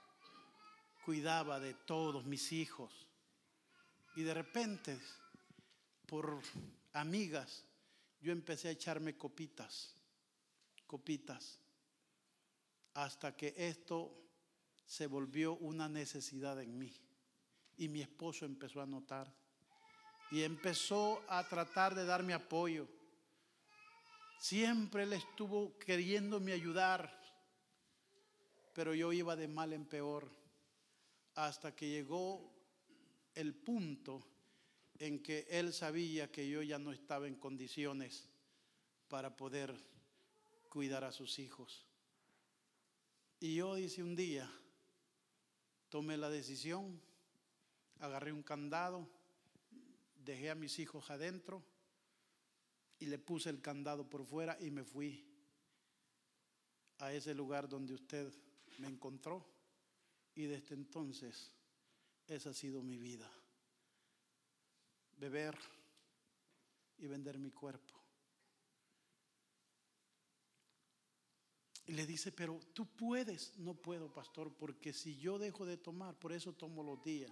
[1.04, 3.06] cuidaba de todos mis hijos.
[4.16, 5.00] Y de repente,
[6.06, 6.40] por
[6.92, 7.64] amigas,
[8.20, 9.94] yo empecé a echarme copitas,
[10.86, 11.58] copitas,
[12.94, 14.22] hasta que esto
[14.84, 16.94] se volvió una necesidad en mí.
[17.78, 19.34] Y mi esposo empezó a notar
[20.30, 22.88] y empezó a tratar de darme apoyo.
[24.38, 27.21] Siempre él estuvo queriéndome ayudar,
[28.72, 30.30] pero yo iba de mal en peor
[31.34, 32.52] hasta que llegó
[33.34, 34.26] el punto
[34.98, 38.28] en que él sabía que yo ya no estaba en condiciones
[39.08, 39.74] para poder
[40.68, 41.86] cuidar a sus hijos.
[43.40, 44.50] Y yo hice un día,
[45.88, 47.00] tomé la decisión,
[47.98, 49.08] agarré un candado
[50.24, 51.62] dejé a mis hijos adentro
[52.98, 55.26] y le puse el candado por fuera y me fui
[56.98, 58.32] a ese lugar donde usted
[58.78, 59.46] me encontró.
[60.34, 61.52] Y desde entonces
[62.26, 63.30] esa ha sido mi vida.
[65.18, 65.58] Beber
[66.98, 68.02] y vender mi cuerpo.
[71.86, 73.58] Y le dice, pero tú puedes.
[73.58, 77.30] No puedo, pastor, porque si yo dejo de tomar, por eso tomo los días,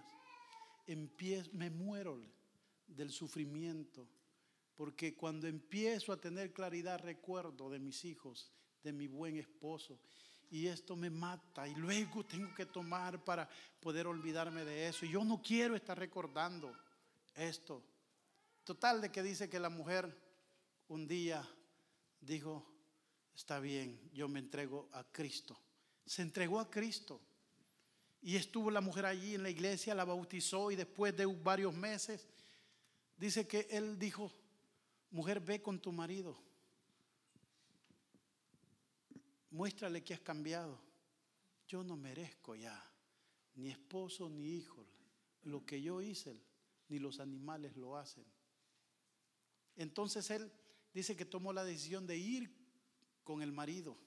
[0.85, 2.21] empiezo, me muero
[2.87, 4.07] del sufrimiento,
[4.75, 8.51] porque cuando empiezo a tener claridad recuerdo de mis hijos,
[8.83, 9.99] de mi buen esposo,
[10.51, 13.49] y esto me mata y luego tengo que tomar para
[13.79, 15.05] poder olvidarme de eso.
[15.05, 16.71] Y yo no quiero estar recordando
[17.33, 17.83] esto.
[18.63, 20.15] Total de que dice que la mujer
[20.89, 21.43] un día
[22.19, 22.63] dijo,
[23.33, 25.59] está bien, yo me entrego a Cristo.
[26.05, 27.19] Se entregó a Cristo.
[28.21, 32.27] Y estuvo la mujer allí en la iglesia, la bautizó y después de varios meses
[33.21, 34.31] Dice que él dijo,
[35.11, 36.35] mujer, ve con tu marido.
[39.51, 40.79] Muéstrale que has cambiado.
[41.67, 42.91] Yo no merezco ya
[43.55, 44.85] ni esposo ni hijo.
[45.43, 46.39] Lo que yo hice,
[46.89, 48.25] ni los animales lo hacen.
[49.75, 50.51] Entonces él
[50.93, 52.51] dice que tomó la decisión de ir
[53.23, 53.97] con el marido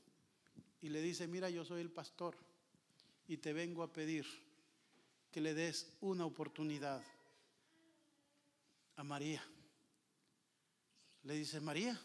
[0.81, 2.37] y le dice, mira, yo soy el pastor
[3.27, 4.27] y te vengo a pedir
[5.31, 7.03] que le des una oportunidad
[8.97, 9.43] a María.
[11.23, 12.01] Le dice, María,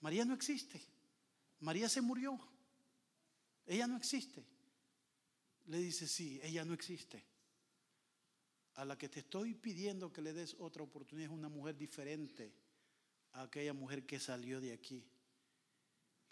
[0.00, 0.82] María no existe.
[1.60, 2.38] María se murió.
[3.72, 4.44] Ella no existe.
[5.64, 7.24] Le dice, sí, ella no existe.
[8.74, 12.52] A la que te estoy pidiendo que le des otra oportunidad es una mujer diferente
[13.32, 15.02] a aquella mujer que salió de aquí.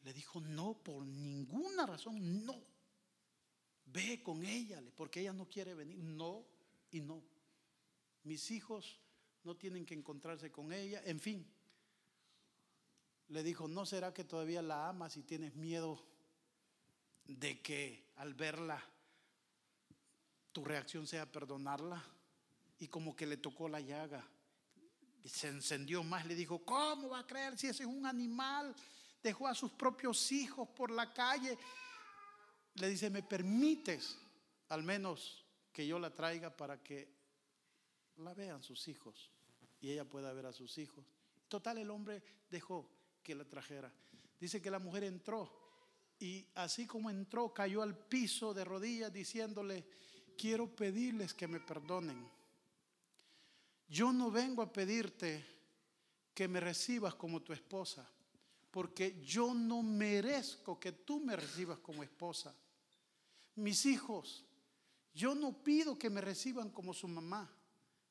[0.03, 2.63] Le dijo, no, por ninguna razón, no.
[3.87, 5.97] Ve con ella, porque ella no quiere venir.
[5.97, 6.45] No
[6.91, 7.23] y no.
[8.23, 9.01] Mis hijos
[9.45, 11.03] no tienen que encontrarse con ella.
[11.07, 11.51] En fin,
[13.29, 16.10] le dijo, ¿no será que todavía la amas y tienes miedo
[17.27, 18.83] de que al verla
[20.53, 22.03] tu reacción sea perdonarla?
[22.79, 24.27] Y como que le tocó la llaga.
[25.25, 28.75] Se encendió más, le dijo, ¿cómo va a creer si ese es un animal?
[29.23, 31.59] Dejó a sus propios hijos por la calle.
[32.75, 34.19] Le dice, ¿me permites
[34.69, 37.13] al menos que yo la traiga para que
[38.17, 39.31] la vean sus hijos
[39.81, 41.05] y ella pueda ver a sus hijos?
[41.49, 42.89] Total, el hombre dejó
[43.23, 43.93] que la trajera.
[44.39, 45.60] Dice que la mujer entró
[46.21, 49.87] y así como entró cayó al piso de rodillas diciéndole,
[50.37, 52.29] quiero pedirles que me perdonen.
[53.89, 55.45] Yo no vengo a pedirte
[56.35, 58.09] que me recibas como tu esposa,
[58.71, 62.55] porque yo no merezco que tú me recibas como esposa.
[63.57, 64.45] Mis hijos,
[65.15, 67.51] yo no pido que me reciban como su mamá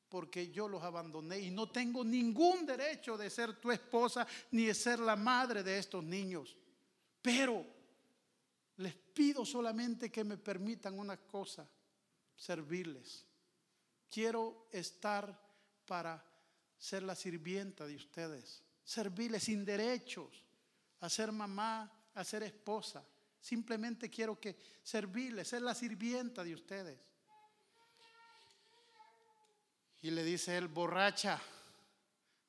[0.08, 4.74] porque yo los abandoné y no tengo ningún derecho de ser tu esposa ni de
[4.74, 6.56] ser la madre de estos niños.
[7.22, 7.79] Pero
[8.80, 11.68] les pido solamente que me permitan una cosa,
[12.34, 13.26] servirles.
[14.10, 15.38] Quiero estar
[15.86, 16.24] para
[16.78, 20.44] ser la sirvienta de ustedes, servirles sin derechos,
[21.00, 23.06] a ser mamá, a ser esposa.
[23.38, 26.98] Simplemente quiero que servirles, ser la sirvienta de ustedes.
[30.00, 31.38] Y le dice él, borracha,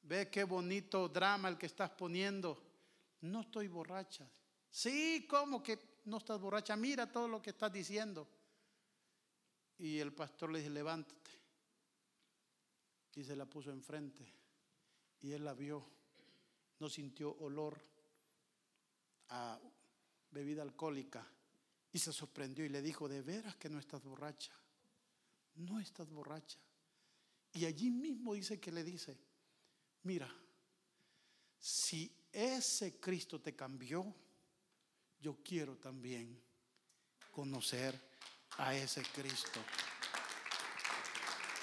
[0.04, 2.64] ve qué bonito drama el que estás poniendo.
[3.20, 4.26] No estoy borracha.
[4.70, 6.76] Sí, ¿cómo que no estás borracha?
[6.76, 8.28] Mira todo lo que estás diciendo.
[9.78, 11.32] Y el pastor le dice, levántate.
[13.16, 14.26] Y se la puso enfrente.
[15.22, 15.86] Y él la vio.
[16.80, 17.80] No sintió olor
[19.30, 19.60] a
[20.32, 21.28] bebida alcohólica.
[21.92, 24.54] Y se sorprendió y le dijo, de veras que no estás borracha.
[25.56, 26.60] No estás borracha.
[27.54, 29.18] Y allí mismo dice que le dice,
[30.04, 30.34] mira,
[31.60, 34.16] si ese Cristo te cambió,
[35.22, 36.42] yo quiero también
[37.32, 38.00] conocer
[38.58, 39.60] a ese Cristo.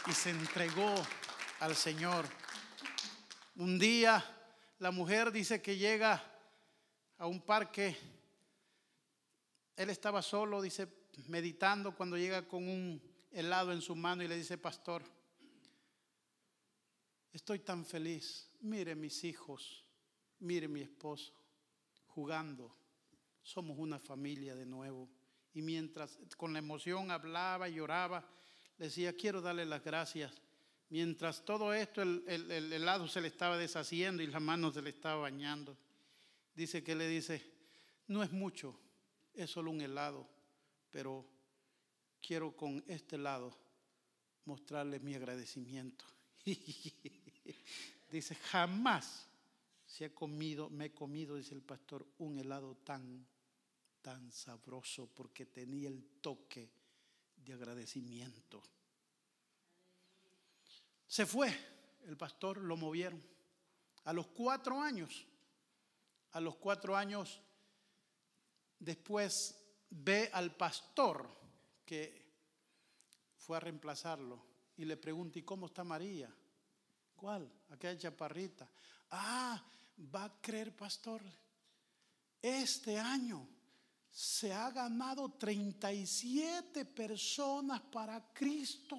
[0.07, 0.95] Y se entregó
[1.61, 2.27] al Señor.
[3.57, 4.25] Un día
[4.79, 6.23] la mujer dice que llega
[7.19, 7.97] a un parque.
[9.77, 10.89] Él estaba solo, dice,
[11.27, 15.03] meditando cuando llega con un helado en su mano y le dice, pastor,
[17.33, 18.51] Estoy tan feliz.
[18.61, 19.85] Mire mis hijos,
[20.41, 21.33] mire mi esposo,
[22.09, 22.75] jugando.
[23.49, 25.09] Somos una familia de nuevo.
[25.55, 28.23] Y mientras con la emoción hablaba y lloraba,
[28.77, 30.43] le decía, quiero darle las gracias.
[30.91, 34.91] Mientras todo esto, el, el, helado se le estaba deshaciendo y las manos se le
[34.91, 35.79] estaba bañando.
[36.55, 37.43] Dice que le dice,
[38.09, 38.79] no es mucho,
[39.33, 40.29] es solo un helado,
[40.91, 41.27] pero
[42.21, 43.57] quiero con este helado
[44.45, 46.05] mostrarle mi agradecimiento.
[48.11, 49.27] Dice, jamás
[49.89, 53.27] se ha comido, me he comido, dice el pastor, un helado tan,
[54.03, 56.71] tan sabroso porque tenía el toque
[57.37, 58.63] de agradecimiento.
[61.07, 61.49] Se fue,
[62.07, 63.23] el pastor lo movieron.
[64.05, 65.27] A los cuatro años,
[66.33, 67.41] a los cuatro años
[68.79, 69.59] después
[69.91, 71.29] ve al pastor
[71.85, 72.27] que
[73.37, 74.45] fue a reemplazarlo
[74.77, 76.33] y le pregunta, ¿y cómo está María?
[77.17, 77.51] ¿Cuál?
[77.71, 78.71] Aquella chaparrita.
[79.11, 79.65] Ah,
[80.15, 81.23] va a creer, pastor.
[82.41, 83.49] Este año
[84.19, 88.97] se ha ganado 37 personas para Cristo.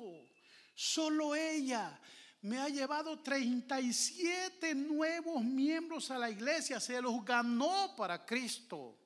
[0.74, 2.00] Solo ella
[2.44, 6.80] me ha llevado 37 nuevos miembros a la iglesia.
[6.80, 8.98] Se los ganó para Cristo.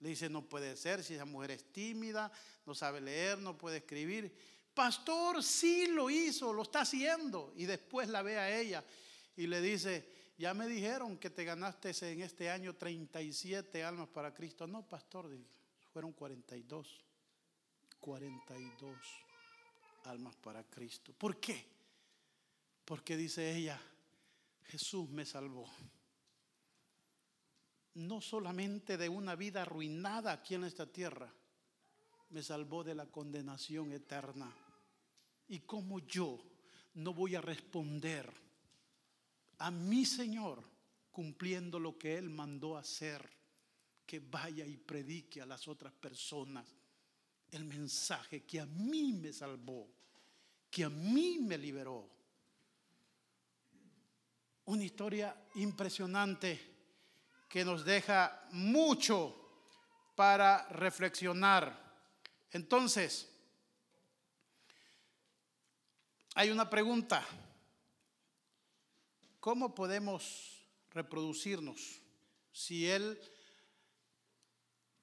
[0.00, 2.32] Le dice, no puede ser si esa mujer es tímida,
[2.66, 4.36] no sabe leer, no puede escribir.
[4.74, 7.52] Pastor, sí lo hizo, lo está haciendo.
[7.56, 8.82] Y después la ve a ella
[9.36, 14.34] y le dice, ya me dijeron que te ganaste en este año 37 almas para
[14.34, 14.66] Cristo.
[14.66, 15.30] No, pastor,
[15.92, 17.04] fueron 42.
[18.00, 18.96] 42
[20.02, 21.12] almas para Cristo.
[21.16, 21.64] ¿Por qué?
[22.84, 23.80] Porque dice ella,
[24.64, 25.70] Jesús me salvó.
[27.94, 31.32] no solamente de una vida arruinada aquí en esta tierra,
[32.30, 34.52] me salvó de la condenación eterna.
[35.46, 36.42] ¿Y cómo yo
[36.94, 38.51] no voy a responder
[39.62, 40.62] a mi Señor
[41.10, 43.30] cumpliendo lo que Él mandó hacer?
[44.04, 46.66] Que vaya y predique a las otras personas
[47.52, 49.88] el mensaje que a mí me salvó,
[50.70, 52.10] que a mí me liberó.
[54.64, 56.60] Una historia impresionante
[57.48, 59.36] que nos deja mucho
[60.16, 61.78] para reflexionar.
[62.50, 63.30] Entonces,
[66.34, 67.24] hay una pregunta.
[69.42, 70.62] ¿Cómo podemos
[70.92, 72.00] reproducirnos
[72.52, 73.20] si Él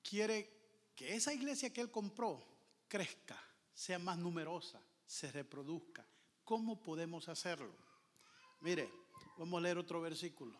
[0.01, 0.49] quiere
[0.95, 2.41] que esa iglesia que Él compró
[2.87, 3.37] crezca,
[3.73, 6.05] sea más numerosa, se reproduzca?
[6.45, 7.75] ¿Cómo podemos hacerlo?
[8.61, 8.89] Mire,
[9.37, 10.57] vamos a leer otro versículo.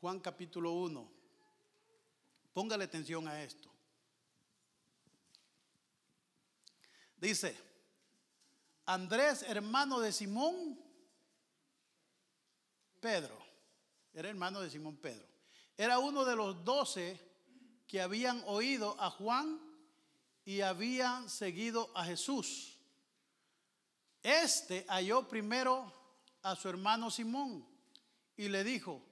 [0.00, 1.12] Juan capítulo 1.
[2.52, 3.68] Póngale atención a esto.
[7.16, 7.56] Dice,
[8.86, 10.91] Andrés, hermano de Simón,
[13.02, 13.36] Pedro,
[14.14, 15.26] era hermano de Simón Pedro,
[15.76, 17.20] era uno de los doce
[17.88, 19.60] que habían oído a Juan
[20.44, 22.78] y habían seguido a Jesús.
[24.22, 25.92] Este halló primero
[26.42, 27.66] a su hermano Simón
[28.36, 29.02] y le dijo,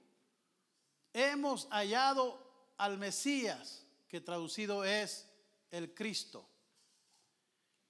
[1.13, 5.29] hemos hallado al Mesías, que traducido es
[5.73, 6.49] el Cristo.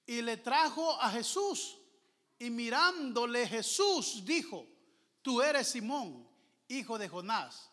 [0.07, 1.77] Y le trajo a Jesús.
[2.39, 4.67] Y mirándole Jesús dijo,
[5.21, 6.27] tú eres Simón,
[6.67, 7.69] hijo de Jonás.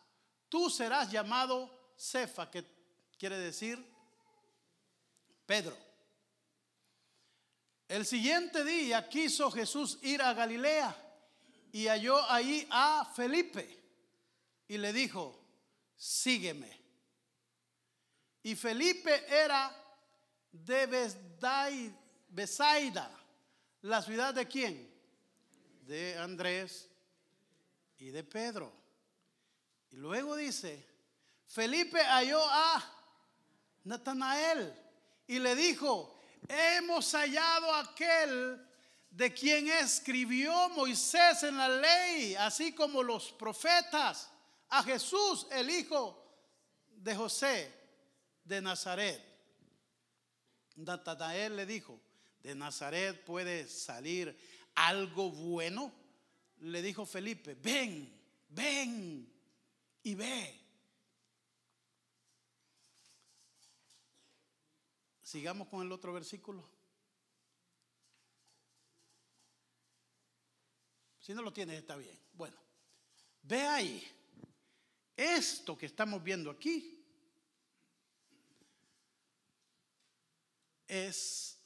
[0.48, 2.64] Tú serás llamado Cefa, que
[3.18, 3.84] quiere decir
[5.46, 5.76] Pedro.
[7.88, 10.94] El siguiente día quiso Jesús ir a Galilea
[11.72, 13.78] y halló ahí a Felipe
[14.68, 15.38] y le dijo,
[15.96, 16.78] sígueme.
[18.42, 19.74] Y Felipe era
[20.52, 21.10] de
[22.28, 23.10] Besaida,
[23.82, 24.94] la ciudad de quién?
[25.82, 26.88] De Andrés
[27.98, 28.72] y de Pedro.
[29.90, 30.86] Y luego dice,
[31.46, 32.84] Felipe halló a
[33.84, 34.72] Natanael
[35.26, 38.64] y le dijo, hemos hallado aquel
[39.10, 44.30] de quien escribió Moisés en la ley, así como los profetas
[44.68, 46.24] a Jesús, el hijo
[46.88, 47.74] de José
[48.44, 49.24] de Nazaret.
[50.76, 52.00] Natanael le dijo,
[52.42, 54.38] ¿de Nazaret puede salir
[54.74, 55.92] algo bueno?
[56.60, 58.12] Le dijo Felipe, ven,
[58.48, 59.32] ven
[60.02, 60.60] y ve.
[65.22, 66.66] Sigamos con el otro versículo.
[71.20, 72.18] Si no lo tienes, está bien.
[72.32, 72.56] Bueno,
[73.42, 74.02] ve ahí.
[75.14, 77.04] Esto que estamos viendo aquí
[80.86, 81.60] es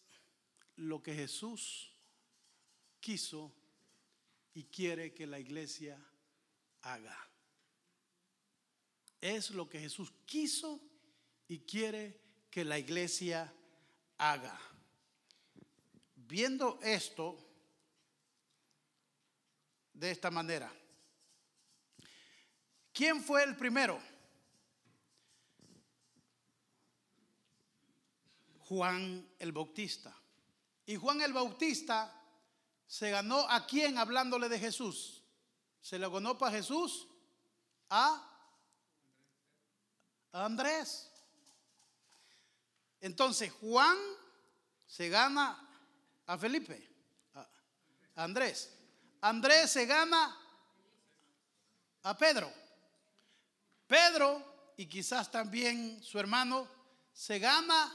[0.77, 1.93] lo que Jesús
[2.99, 3.55] quiso
[4.55, 5.99] y quiere que la iglesia
[6.83, 7.17] haga.
[9.21, 10.81] Es lo que Jesús quiso
[11.49, 13.53] y quiere que la iglesia
[14.19, 14.59] haga.
[16.15, 17.39] Viendo esto
[19.93, 20.73] de esta manera,
[22.93, 23.99] ¿Quién fue el primero?
[28.61, 30.15] Juan el Bautista.
[30.85, 32.22] Y Juan el Bautista
[32.93, 35.23] se ganó a quién hablándole de Jesús.
[35.81, 37.09] Se le ganó para Jesús
[37.89, 38.23] a,
[40.31, 41.11] Andrés.
[43.01, 43.97] Entonces Juan
[44.87, 45.59] se gana
[46.27, 46.87] a Felipe,
[47.35, 48.71] a Andrés.
[49.23, 50.39] Andrés se gana
[52.03, 52.53] a Pedro.
[53.87, 56.69] Pedro y quizás también su hermano
[57.11, 57.91] se gana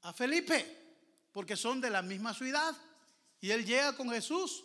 [0.00, 2.74] a Felipe porque son de la misma ciudad.
[3.42, 4.64] Y él llega con Jesús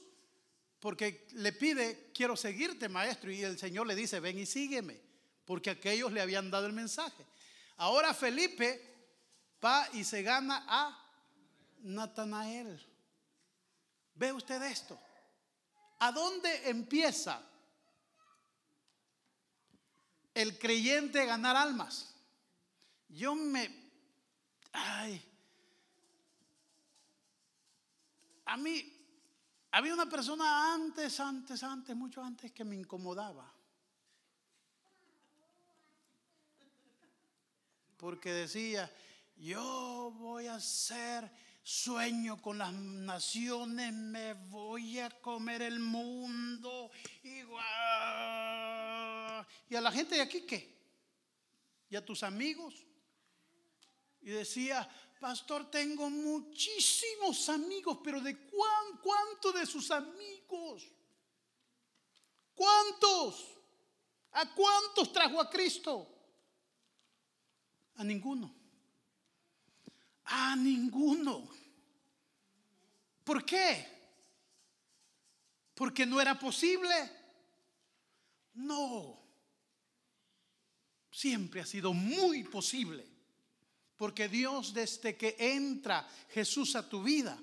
[0.80, 3.30] porque le pide, quiero seguirte maestro.
[3.30, 4.98] Y el Señor le dice, ven y sígueme,
[5.44, 7.26] porque aquellos le habían dado el mensaje.
[7.76, 8.82] Ahora Felipe
[9.62, 10.98] va y se gana a
[11.80, 12.82] Natanael.
[14.16, 14.98] ¿Ve usted esto?
[16.00, 17.44] ¿A dónde empieza
[20.38, 22.14] el creyente ganar almas.
[23.10, 23.76] Yo me...
[24.72, 25.27] Ay.
[28.48, 28.94] A mí,
[29.72, 33.54] había una persona antes, antes, antes, mucho antes que me incomodaba.
[37.98, 38.92] Porque decía,
[39.38, 41.32] yo voy a hacer
[41.64, 46.92] sueño con las naciones, me voy a comer el mundo.
[47.24, 48.28] Igual
[49.70, 50.76] ¿y a la gente de aquí qué?
[51.90, 52.86] ¿Y a tus amigos?
[54.22, 54.88] Y decía,
[55.20, 60.88] pastor, tengo muchísimos amigos, pero ¿de cuán, cuánto de sus amigos?
[62.54, 63.58] ¿Cuántos?
[64.32, 66.08] ¿A cuántos trajo a Cristo?
[67.96, 68.54] A ninguno.
[70.26, 71.50] A ninguno.
[73.24, 73.86] ¿Por qué?
[75.74, 76.94] Porque no era posible.
[78.54, 79.20] No.
[81.12, 83.17] Siempre ha sido muy posible.
[83.98, 87.38] Porque Dios desde que entra Jesús a tu vida,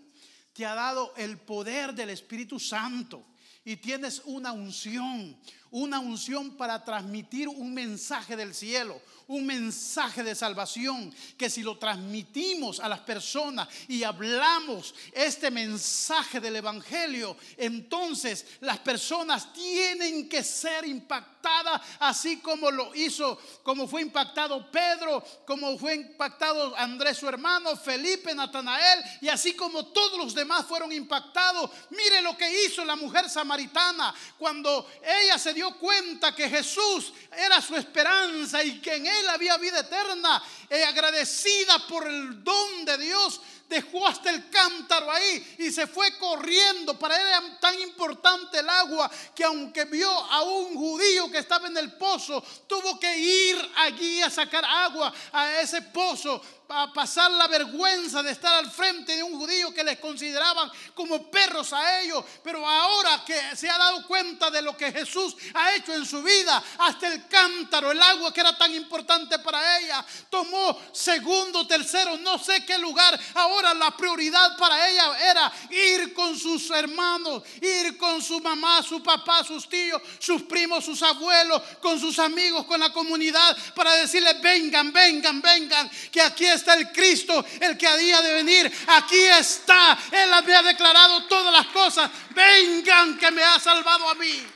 [0.52, 3.26] te ha dado el poder del Espíritu Santo
[3.64, 5.36] y tienes una unción,
[5.74, 11.78] una unción para transmitir un mensaje del cielo, un mensaje de salvación, que si lo
[11.78, 20.44] transmitimos a las personas y hablamos este mensaje del Evangelio, entonces las personas tienen que
[20.44, 27.28] ser impactadas, así como lo hizo, como fue impactado Pedro, como fue impactado Andrés su
[27.28, 31.68] hermano, Felipe, Natanael, y así como todos los demás fueron impactados.
[31.90, 37.60] Mire lo que hizo la mujer samaritana cuando ella se dio cuenta que Jesús era
[37.60, 42.84] su esperanza y que en él había vida eterna, y eh, agradecida por el don
[42.84, 46.98] de Dios, dejó hasta el cántaro ahí y se fue corriendo.
[46.98, 51.68] Para él era tan importante el agua que aunque vio a un judío que estaba
[51.68, 56.40] en el pozo, tuvo que ir allí a sacar agua a ese pozo
[56.76, 61.30] a pasar la vergüenza de estar al frente de un judío que les consideraban como
[61.30, 62.24] perros a ellos.
[62.42, 66.22] Pero ahora que se ha dado cuenta de lo que Jesús ha hecho en su
[66.22, 72.16] vida, hasta el cántaro, el agua que era tan importante para ella, tomó segundo, tercero,
[72.18, 73.18] no sé qué lugar.
[73.34, 79.02] Ahora la prioridad para ella era ir con sus hermanos, ir con su mamá, su
[79.02, 84.40] papá, sus tíos, sus primos, sus abuelos, con sus amigos, con la comunidad, para decirles,
[84.40, 88.72] vengan, vengan, vengan, que aquí el Cristo, el que había de venir.
[88.88, 89.98] Aquí está.
[90.10, 92.10] Él había declarado todas las cosas.
[92.34, 94.46] Vengan que me ha salvado a mí.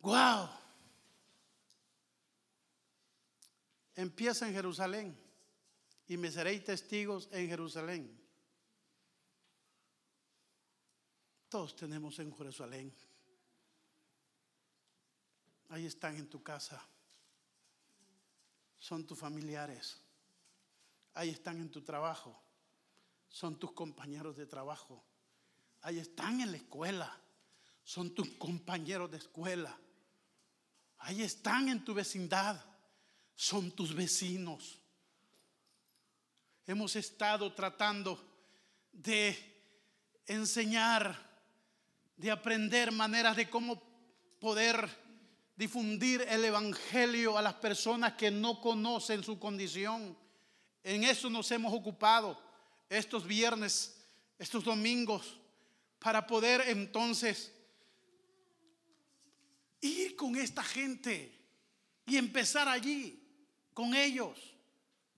[0.00, 0.50] Wow.
[3.94, 5.16] Empieza en Jerusalén
[6.08, 8.20] y me seréis testigos en Jerusalén.
[11.48, 12.94] Todos tenemos en Jerusalén.
[15.70, 16.84] Ahí están en tu casa.
[18.78, 20.00] Son tus familiares.
[21.14, 22.40] Ahí están en tu trabajo.
[23.28, 25.04] Son tus compañeros de trabajo.
[25.82, 27.20] Ahí están en la escuela.
[27.84, 29.78] Son tus compañeros de escuela.
[30.98, 32.62] Ahí están en tu vecindad.
[33.36, 34.80] Son tus vecinos.
[36.66, 38.20] Hemos estado tratando
[38.92, 39.36] de
[40.26, 41.16] enseñar,
[42.16, 43.80] de aprender maneras de cómo
[44.40, 44.99] poder
[45.60, 50.16] difundir el Evangelio a las personas que no conocen su condición.
[50.82, 52.42] En eso nos hemos ocupado
[52.88, 53.94] estos viernes,
[54.38, 55.38] estos domingos,
[55.98, 57.52] para poder entonces
[59.82, 61.38] ir con esta gente
[62.06, 63.22] y empezar allí,
[63.74, 64.38] con ellos.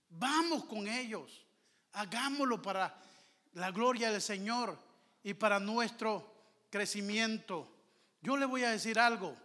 [0.09, 1.45] Vamos con ellos.
[1.93, 3.01] Hagámoslo para
[3.53, 4.77] la gloria del Señor
[5.23, 6.35] y para nuestro
[6.69, 7.73] crecimiento.
[8.21, 9.37] Yo le voy a decir algo.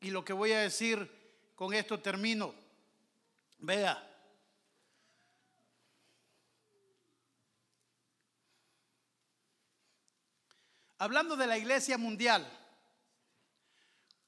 [0.00, 1.10] Y lo que voy a decir
[1.54, 2.54] con esto termino.
[3.58, 4.02] Vea.
[10.98, 12.46] Hablando de la iglesia mundial,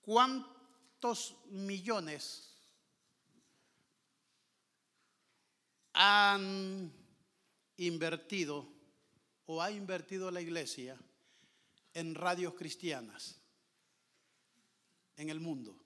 [0.02, 2.54] ¿cuántos millones
[5.94, 6.92] han
[7.78, 8.68] invertido
[9.46, 10.98] o ha invertido la iglesia
[11.94, 13.37] en radios cristianas?
[15.18, 15.76] En el mundo.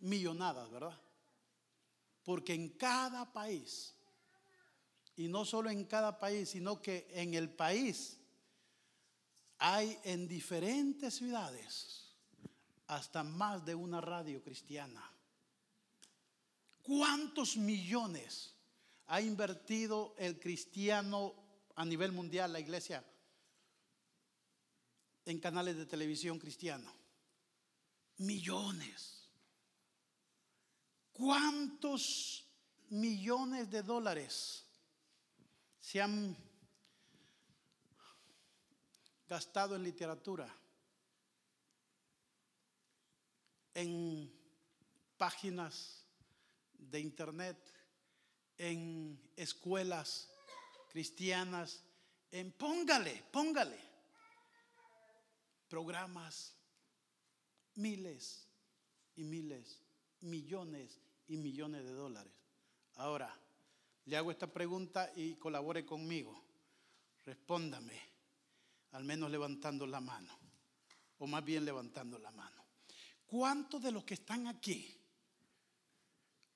[0.00, 1.00] Millonadas, ¿verdad?
[2.24, 3.94] Porque en cada país,
[5.16, 8.18] y no solo en cada país, sino que en el país
[9.58, 12.12] hay en diferentes ciudades
[12.88, 15.10] hasta más de una radio cristiana.
[16.82, 18.54] ¿Cuántos millones
[19.06, 21.34] ha invertido el cristiano
[21.76, 23.04] a nivel mundial, la iglesia
[25.28, 26.90] en canales de televisión cristiano.
[28.16, 29.28] Millones.
[31.12, 32.46] ¿Cuántos
[32.88, 34.64] millones de dólares
[35.78, 36.34] se han
[39.28, 40.48] gastado en literatura,
[43.74, 44.32] en
[45.18, 46.06] páginas
[46.72, 47.58] de internet,
[48.56, 50.30] en escuelas
[50.90, 51.84] cristianas,
[52.30, 53.87] En póngale, póngale.
[55.68, 56.54] Programas,
[57.74, 58.48] miles
[59.16, 59.82] y miles,
[60.20, 62.32] millones y millones de dólares.
[62.96, 63.32] Ahora,
[64.06, 66.42] le hago esta pregunta y colabore conmigo.
[67.24, 68.00] Respóndame,
[68.92, 70.32] al menos levantando la mano,
[71.18, 72.64] o más bien levantando la mano.
[73.26, 74.98] ¿Cuántos de los que están aquí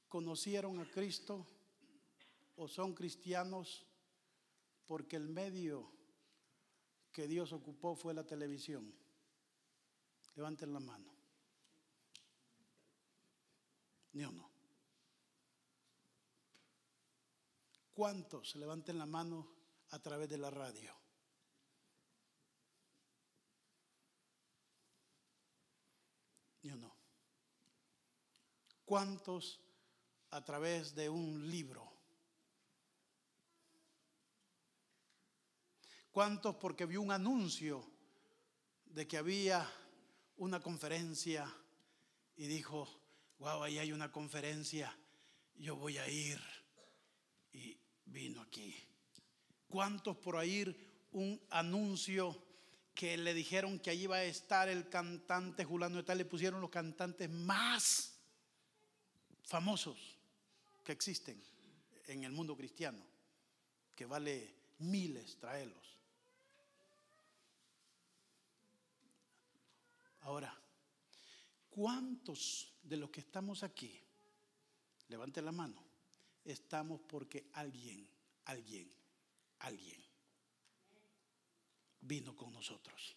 [0.09, 1.47] conocieron a Cristo
[2.57, 3.87] o son cristianos
[4.87, 5.93] porque el medio
[7.13, 9.02] que Dios ocupó fue la televisión?
[10.35, 11.15] Levanten la mano.
[14.13, 14.51] Ni uno.
[17.93, 19.55] ¿Cuántos levanten la mano
[19.91, 20.95] a través de la radio?
[26.63, 26.97] Ni uno.
[28.85, 29.61] ¿Cuántos
[30.31, 31.93] a través de un libro?
[36.11, 37.91] ¿Cuántos porque vio un anuncio
[38.85, 39.67] de que había
[40.43, 41.49] una conferencia
[42.37, 42.89] y dijo,
[43.39, 44.93] wow, ahí hay una conferencia,
[45.55, 46.41] yo voy a ir.
[47.53, 48.75] Y vino aquí.
[49.69, 50.65] ¿Cuántos por ahí
[51.13, 52.37] un anuncio
[52.93, 56.61] que le dijeron que allí iba a estar el cantante Julano de tal, le pusieron
[56.61, 58.19] los cantantes más
[59.45, 60.19] famosos
[60.83, 61.41] que existen
[62.09, 63.07] en el mundo cristiano,
[63.95, 65.99] que vale miles traerlos.
[70.23, 70.57] Ahora,
[71.69, 74.01] ¿cuántos de los que estamos aquí,
[75.09, 75.83] levante la mano,
[76.45, 78.09] estamos porque alguien,
[78.45, 78.91] alguien,
[79.61, 80.01] alguien
[82.01, 83.17] vino con nosotros?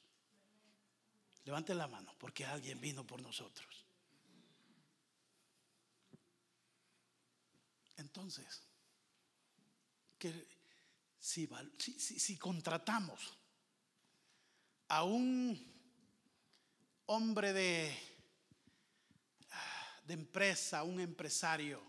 [1.43, 3.86] Levante la mano, porque alguien vino por nosotros.
[7.97, 8.64] Entonces,
[10.18, 10.47] que
[11.20, 11.47] si,
[11.78, 13.38] si, si contratamos
[14.88, 15.75] a un
[17.08, 17.95] hombre de,
[20.06, 21.82] de empresa, un empresario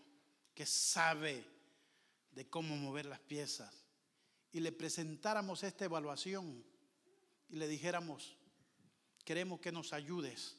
[0.54, 1.44] que sabe
[2.32, 3.84] de cómo mover las piezas,
[4.52, 6.64] y le presentáramos esta evaluación
[7.48, 8.36] y le dijéramos,
[9.24, 10.56] queremos que nos ayudes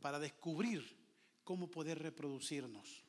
[0.00, 0.96] para descubrir
[1.44, 3.02] cómo poder reproducirnos.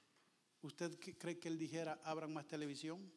[0.61, 3.11] ¿Usted cree que él dijera, abran más televisión?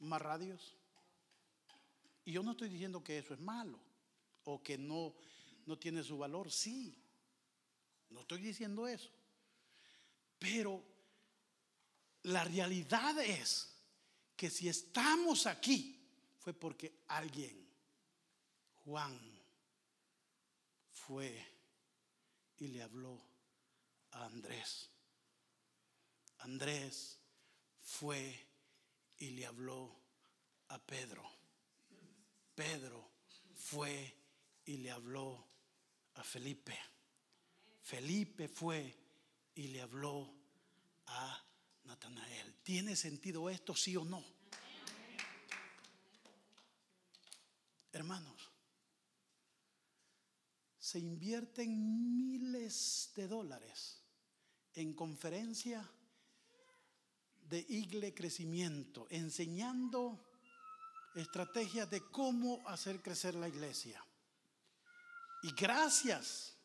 [0.00, 0.76] ¿Más radios?
[2.24, 3.87] Y yo no estoy diciendo que eso es malo
[4.50, 5.14] o que no,
[5.66, 6.50] no tiene su valor.
[6.50, 6.96] Sí,
[8.10, 9.10] no estoy diciendo eso.
[10.38, 10.82] Pero
[12.22, 13.74] la realidad es
[14.36, 16.00] que si estamos aquí
[16.38, 17.68] fue porque alguien,
[18.84, 19.18] Juan,
[20.90, 21.46] fue
[22.56, 23.20] y le habló
[24.12, 24.88] a Andrés.
[26.38, 27.18] Andrés
[27.80, 28.46] fue
[29.18, 29.94] y le habló
[30.68, 31.28] a Pedro.
[32.54, 33.10] Pedro
[33.54, 34.17] fue
[34.68, 35.46] y le habló
[36.16, 36.78] a Felipe.
[37.80, 38.94] Felipe fue
[39.54, 40.30] y le habló
[41.06, 41.42] a
[41.84, 42.54] Natanael.
[42.62, 44.22] ¿Tiene sentido esto, sí o no?
[47.92, 48.50] Hermanos,
[50.78, 54.02] se invierten miles de dólares
[54.74, 55.90] en conferencia
[57.48, 60.30] de Igle Crecimiento, enseñando
[61.14, 64.04] estrategias de cómo hacer crecer la iglesia.
[65.42, 66.56] Y gracias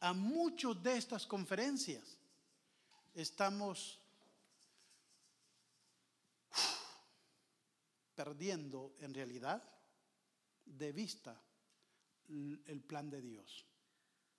[0.00, 2.18] a muchas de estas conferencias
[3.14, 3.98] estamos
[8.14, 9.62] perdiendo en realidad
[10.64, 11.40] de vista
[12.28, 13.64] el plan de Dios,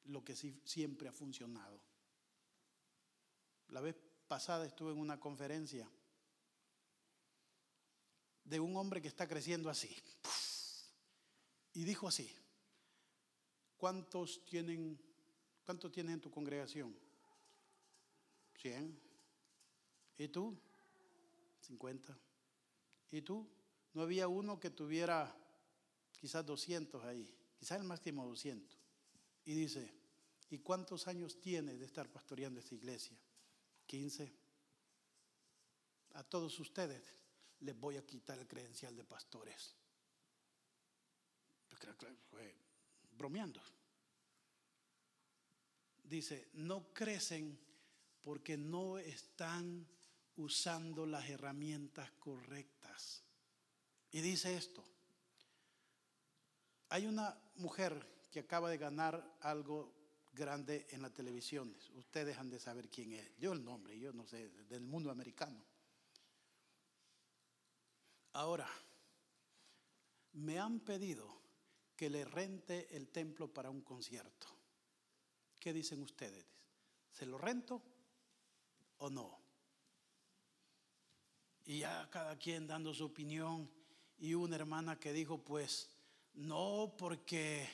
[0.06, 1.80] lo que siempre ha funcionado.
[3.70, 3.96] La vez
[4.28, 5.90] pasada estuve en una conferencia
[8.44, 9.96] de un hombre que está creciendo así.
[11.74, 12.32] Y dijo así,
[13.84, 14.98] ¿Cuántos tienen,
[15.66, 16.98] cuántos tienen en tu congregación?
[18.56, 18.98] ¿Cien?
[20.18, 20.58] ¿Y tú?
[21.60, 22.18] ¿Cincuenta?
[23.12, 23.46] ¿Y tú?
[23.94, 25.36] No había uno que tuviera
[26.18, 28.74] quizás 200 ahí, quizás el máximo 200.
[29.44, 29.94] Y dice,
[30.50, 33.18] ¿y cuántos años tiene de estar pastoreando esta iglesia?
[33.86, 34.34] 15.
[36.14, 37.04] A todos ustedes
[37.60, 39.76] les voy a quitar el credencial de pastores.
[41.78, 42.06] Creo que
[43.18, 43.62] bromeando.
[46.04, 47.58] Dice, no crecen
[48.22, 49.88] porque no están
[50.36, 53.24] usando las herramientas correctas.
[54.12, 54.84] Y dice esto,
[56.90, 59.94] hay una mujer que acaba de ganar algo
[60.34, 61.76] grande en la televisión.
[61.96, 63.36] Ustedes han de saber quién es.
[63.38, 65.64] Yo el nombre, yo no sé, del mundo americano.
[68.34, 68.68] Ahora,
[70.34, 71.43] me han pedido
[71.96, 74.48] que le rente el templo para un concierto.
[75.60, 76.46] ¿Qué dicen ustedes?
[77.12, 77.82] ¿Se lo rento
[78.98, 79.40] o no?
[81.66, 83.70] Y ya cada quien dando su opinión.
[84.18, 85.90] Y una hermana que dijo, pues,
[86.34, 87.70] no, porque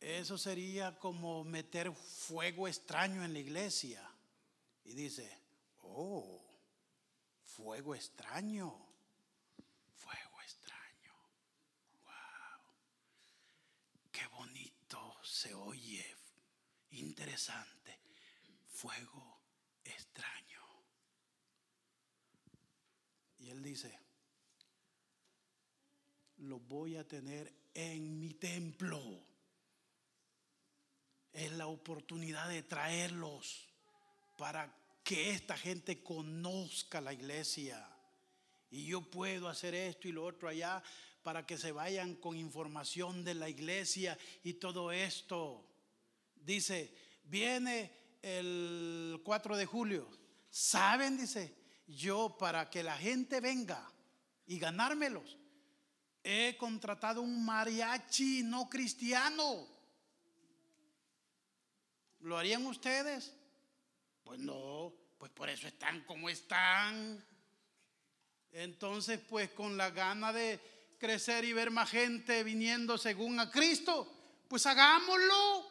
[0.00, 4.02] eso sería como meter fuego extraño en la iglesia.
[4.84, 5.30] Y dice,
[5.82, 6.42] oh,
[7.44, 8.74] fuego extraño.
[9.94, 11.14] Fuego extraño.
[12.04, 12.62] Wow.
[14.10, 16.04] Qué bonito se oye.
[16.90, 17.98] Interesante.
[18.68, 19.40] Fuego
[19.82, 20.60] extraño.
[23.38, 23.98] Y él dice,
[26.38, 29.00] lo voy a tener en mi templo.
[31.32, 33.68] Es la oportunidad de traerlos
[34.36, 34.70] para
[35.02, 37.88] que esta gente conozca la iglesia.
[38.70, 40.82] Y yo puedo hacer esto y lo otro allá
[41.22, 45.66] para que se vayan con información de la iglesia y todo esto.
[46.34, 46.94] Dice,
[47.24, 47.92] viene
[48.22, 50.08] el 4 de julio.
[50.48, 51.16] ¿Saben?
[51.16, 51.54] Dice,
[51.86, 53.90] yo para que la gente venga
[54.46, 55.36] y ganármelos,
[56.24, 59.66] he contratado un mariachi no cristiano.
[62.20, 63.34] ¿Lo harían ustedes?
[64.24, 67.24] Pues no, pues por eso están como están.
[68.52, 70.60] Entonces, pues con la gana de
[71.00, 74.06] crecer y ver más gente viniendo según a Cristo,
[74.46, 75.66] pues hagámoslo.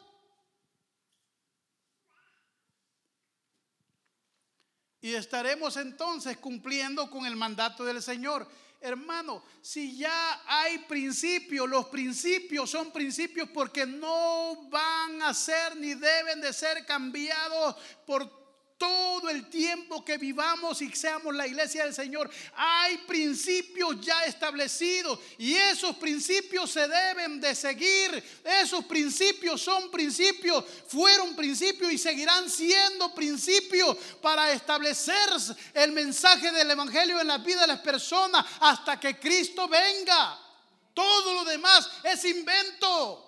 [5.00, 8.46] Y estaremos entonces cumpliendo con el mandato del Señor.
[8.80, 15.94] Hermano, si ya hay principios, los principios son principios porque no van a ser ni
[15.94, 18.39] deben de ser cambiados por
[18.80, 25.18] todo el tiempo que vivamos y seamos la iglesia del Señor, hay principios ya establecidos
[25.36, 28.40] y esos principios se deben de seguir.
[28.42, 35.28] Esos principios son principios, fueron principios y seguirán siendo principios para establecer
[35.74, 40.38] el mensaje del Evangelio en la vida de las personas hasta que Cristo venga.
[40.94, 43.26] Todo lo demás es invento.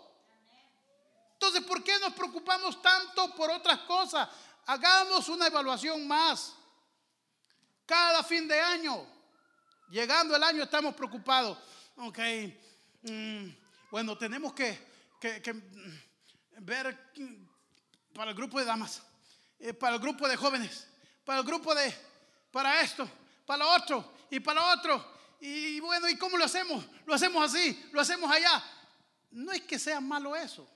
[1.34, 4.28] Entonces, ¿por qué nos preocupamos tanto por otras cosas?
[4.72, 6.54] Hagamos una evaluación más.
[7.84, 9.06] Cada fin de año,
[9.90, 11.58] llegando el año, estamos preocupados.
[11.96, 12.18] Ok,
[13.02, 13.48] mm,
[13.90, 14.78] bueno, tenemos que,
[16.58, 17.12] ver
[18.14, 19.02] para el grupo de damas,
[19.58, 20.88] eh, para el grupo de jóvenes,
[21.24, 21.94] para el grupo de,
[22.50, 23.08] para esto,
[23.44, 25.12] para otro y para otro.
[25.40, 26.84] Y bueno, ¿y cómo lo hacemos?
[27.04, 28.62] Lo hacemos así, lo hacemos allá.
[29.32, 30.66] No es que sea malo eso.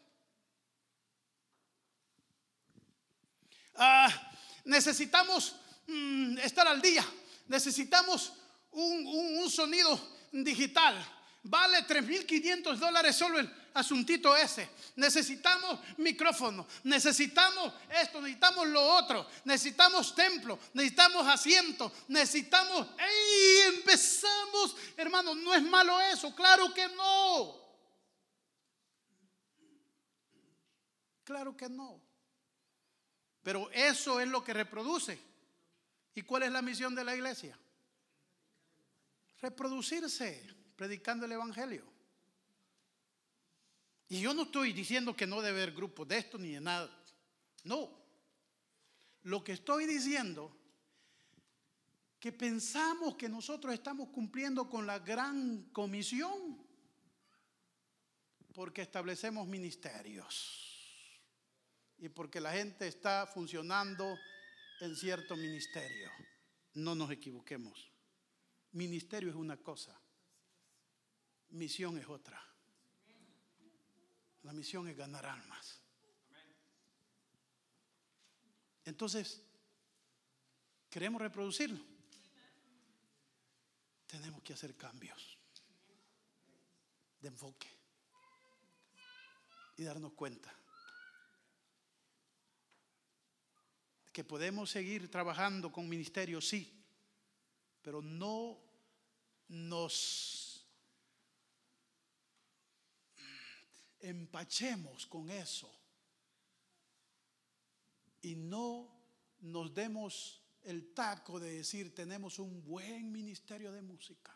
[3.79, 4.33] Ah,
[4.65, 5.57] necesitamos
[5.87, 7.05] mm, estar al día.
[7.49, 8.33] Necesitamos
[8.73, 9.99] un, sonido
[10.33, 10.95] digital.
[11.43, 14.69] Vale 3.500 dólares solo el asuntito ese.
[14.97, 22.89] Necesitamos micrófono, necesitamos esto, necesitamos lo otro, necesitamos templo, necesitamos asiento, necesitamos...
[22.99, 23.77] ¡Ey!
[23.77, 27.67] Empezamos, hermano, no es malo eso, claro que no.
[31.23, 32.06] Claro que no.
[33.47, 35.17] Pero eso es lo que reproduce.
[36.17, 37.57] ¿Y cuál es la misión de la iglesia?
[39.41, 41.85] Reproducirse, predicando el Evangelio.
[44.09, 46.91] Y yo no estoy diciendo que no debe haber grupos de esto ni de nada.
[47.63, 47.89] No.
[49.23, 50.51] Lo que estoy diciendo
[52.19, 56.67] que pensamos que nosotros estamos cumpliendo con la gran comisión
[58.53, 60.66] porque establecemos ministerios
[61.99, 64.19] y porque la gente está funcionando
[64.81, 66.11] en cierto ministerio.
[66.75, 67.91] No nos equivoquemos.
[68.73, 69.99] Ministerio es una cosa,
[71.51, 72.43] misión es otra.
[74.43, 75.81] La misión es ganar almas.
[78.85, 79.43] Entonces,
[80.91, 81.83] ¿queremos reproducirlo?
[84.07, 85.37] Tenemos que hacer cambios
[87.21, 87.67] de enfoque
[89.79, 90.55] y darnos cuenta
[94.17, 96.73] que podemos seguir trabajando con ministerio, sí,
[97.83, 98.59] pero no
[99.49, 100.67] nos
[104.01, 105.71] empachemos con eso
[108.23, 108.89] y no
[109.41, 114.33] nos demos el taco de decir tenemos un buen ministerio de música,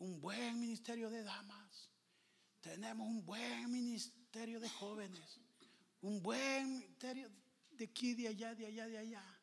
[0.00, 1.88] un buen ministerio de damas,
[2.60, 5.38] tenemos un buen ministerio de jóvenes,
[6.00, 7.30] un buen ministerio
[7.76, 9.38] de aquí, de allá, de allá, de allá.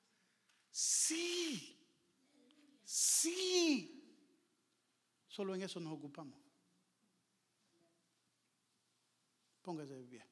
[0.71, 1.77] Sí,
[2.83, 3.99] sí.
[5.27, 6.39] Solo en eso nos ocupamos.
[9.61, 10.25] Póngase de pie.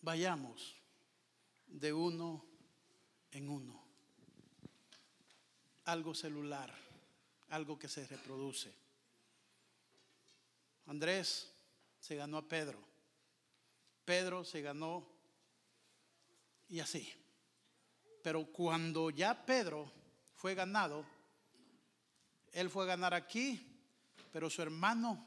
[0.00, 0.76] Vayamos
[1.66, 2.44] de uno
[3.30, 3.82] en uno.
[5.86, 6.74] Algo celular,
[7.48, 8.83] algo que se reproduce.
[10.86, 11.52] Andrés
[11.98, 12.78] se ganó a Pedro.
[14.04, 15.06] Pedro se ganó
[16.68, 17.10] y así.
[18.22, 19.90] Pero cuando ya Pedro
[20.34, 21.04] fue ganado,
[22.52, 23.66] él fue a ganar aquí,
[24.32, 25.26] pero su hermano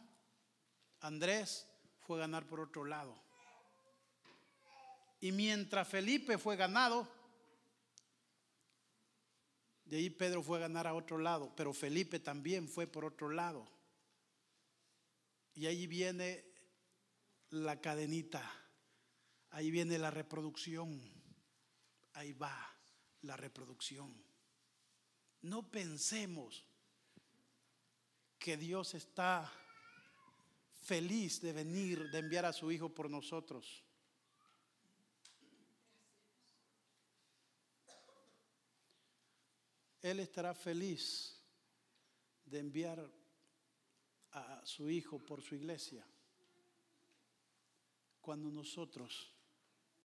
[1.02, 1.68] Andrés
[2.00, 3.16] fue a ganar por otro lado.
[5.20, 7.08] Y mientras Felipe fue ganado,
[9.86, 13.30] de ahí Pedro fue a ganar a otro lado, pero Felipe también fue por otro
[13.30, 13.68] lado.
[15.58, 16.46] Y ahí viene
[17.50, 18.48] la cadenita,
[19.50, 21.02] ahí viene la reproducción,
[22.14, 22.56] ahí va
[23.22, 24.24] la reproducción.
[25.42, 26.64] No pensemos
[28.38, 29.52] que Dios está
[30.84, 33.84] feliz de venir, de enviar a su Hijo por nosotros.
[40.04, 41.44] Él estará feliz
[42.46, 43.17] de enviar
[44.38, 46.06] a su Hijo por su iglesia
[48.22, 49.37] cuando nosotros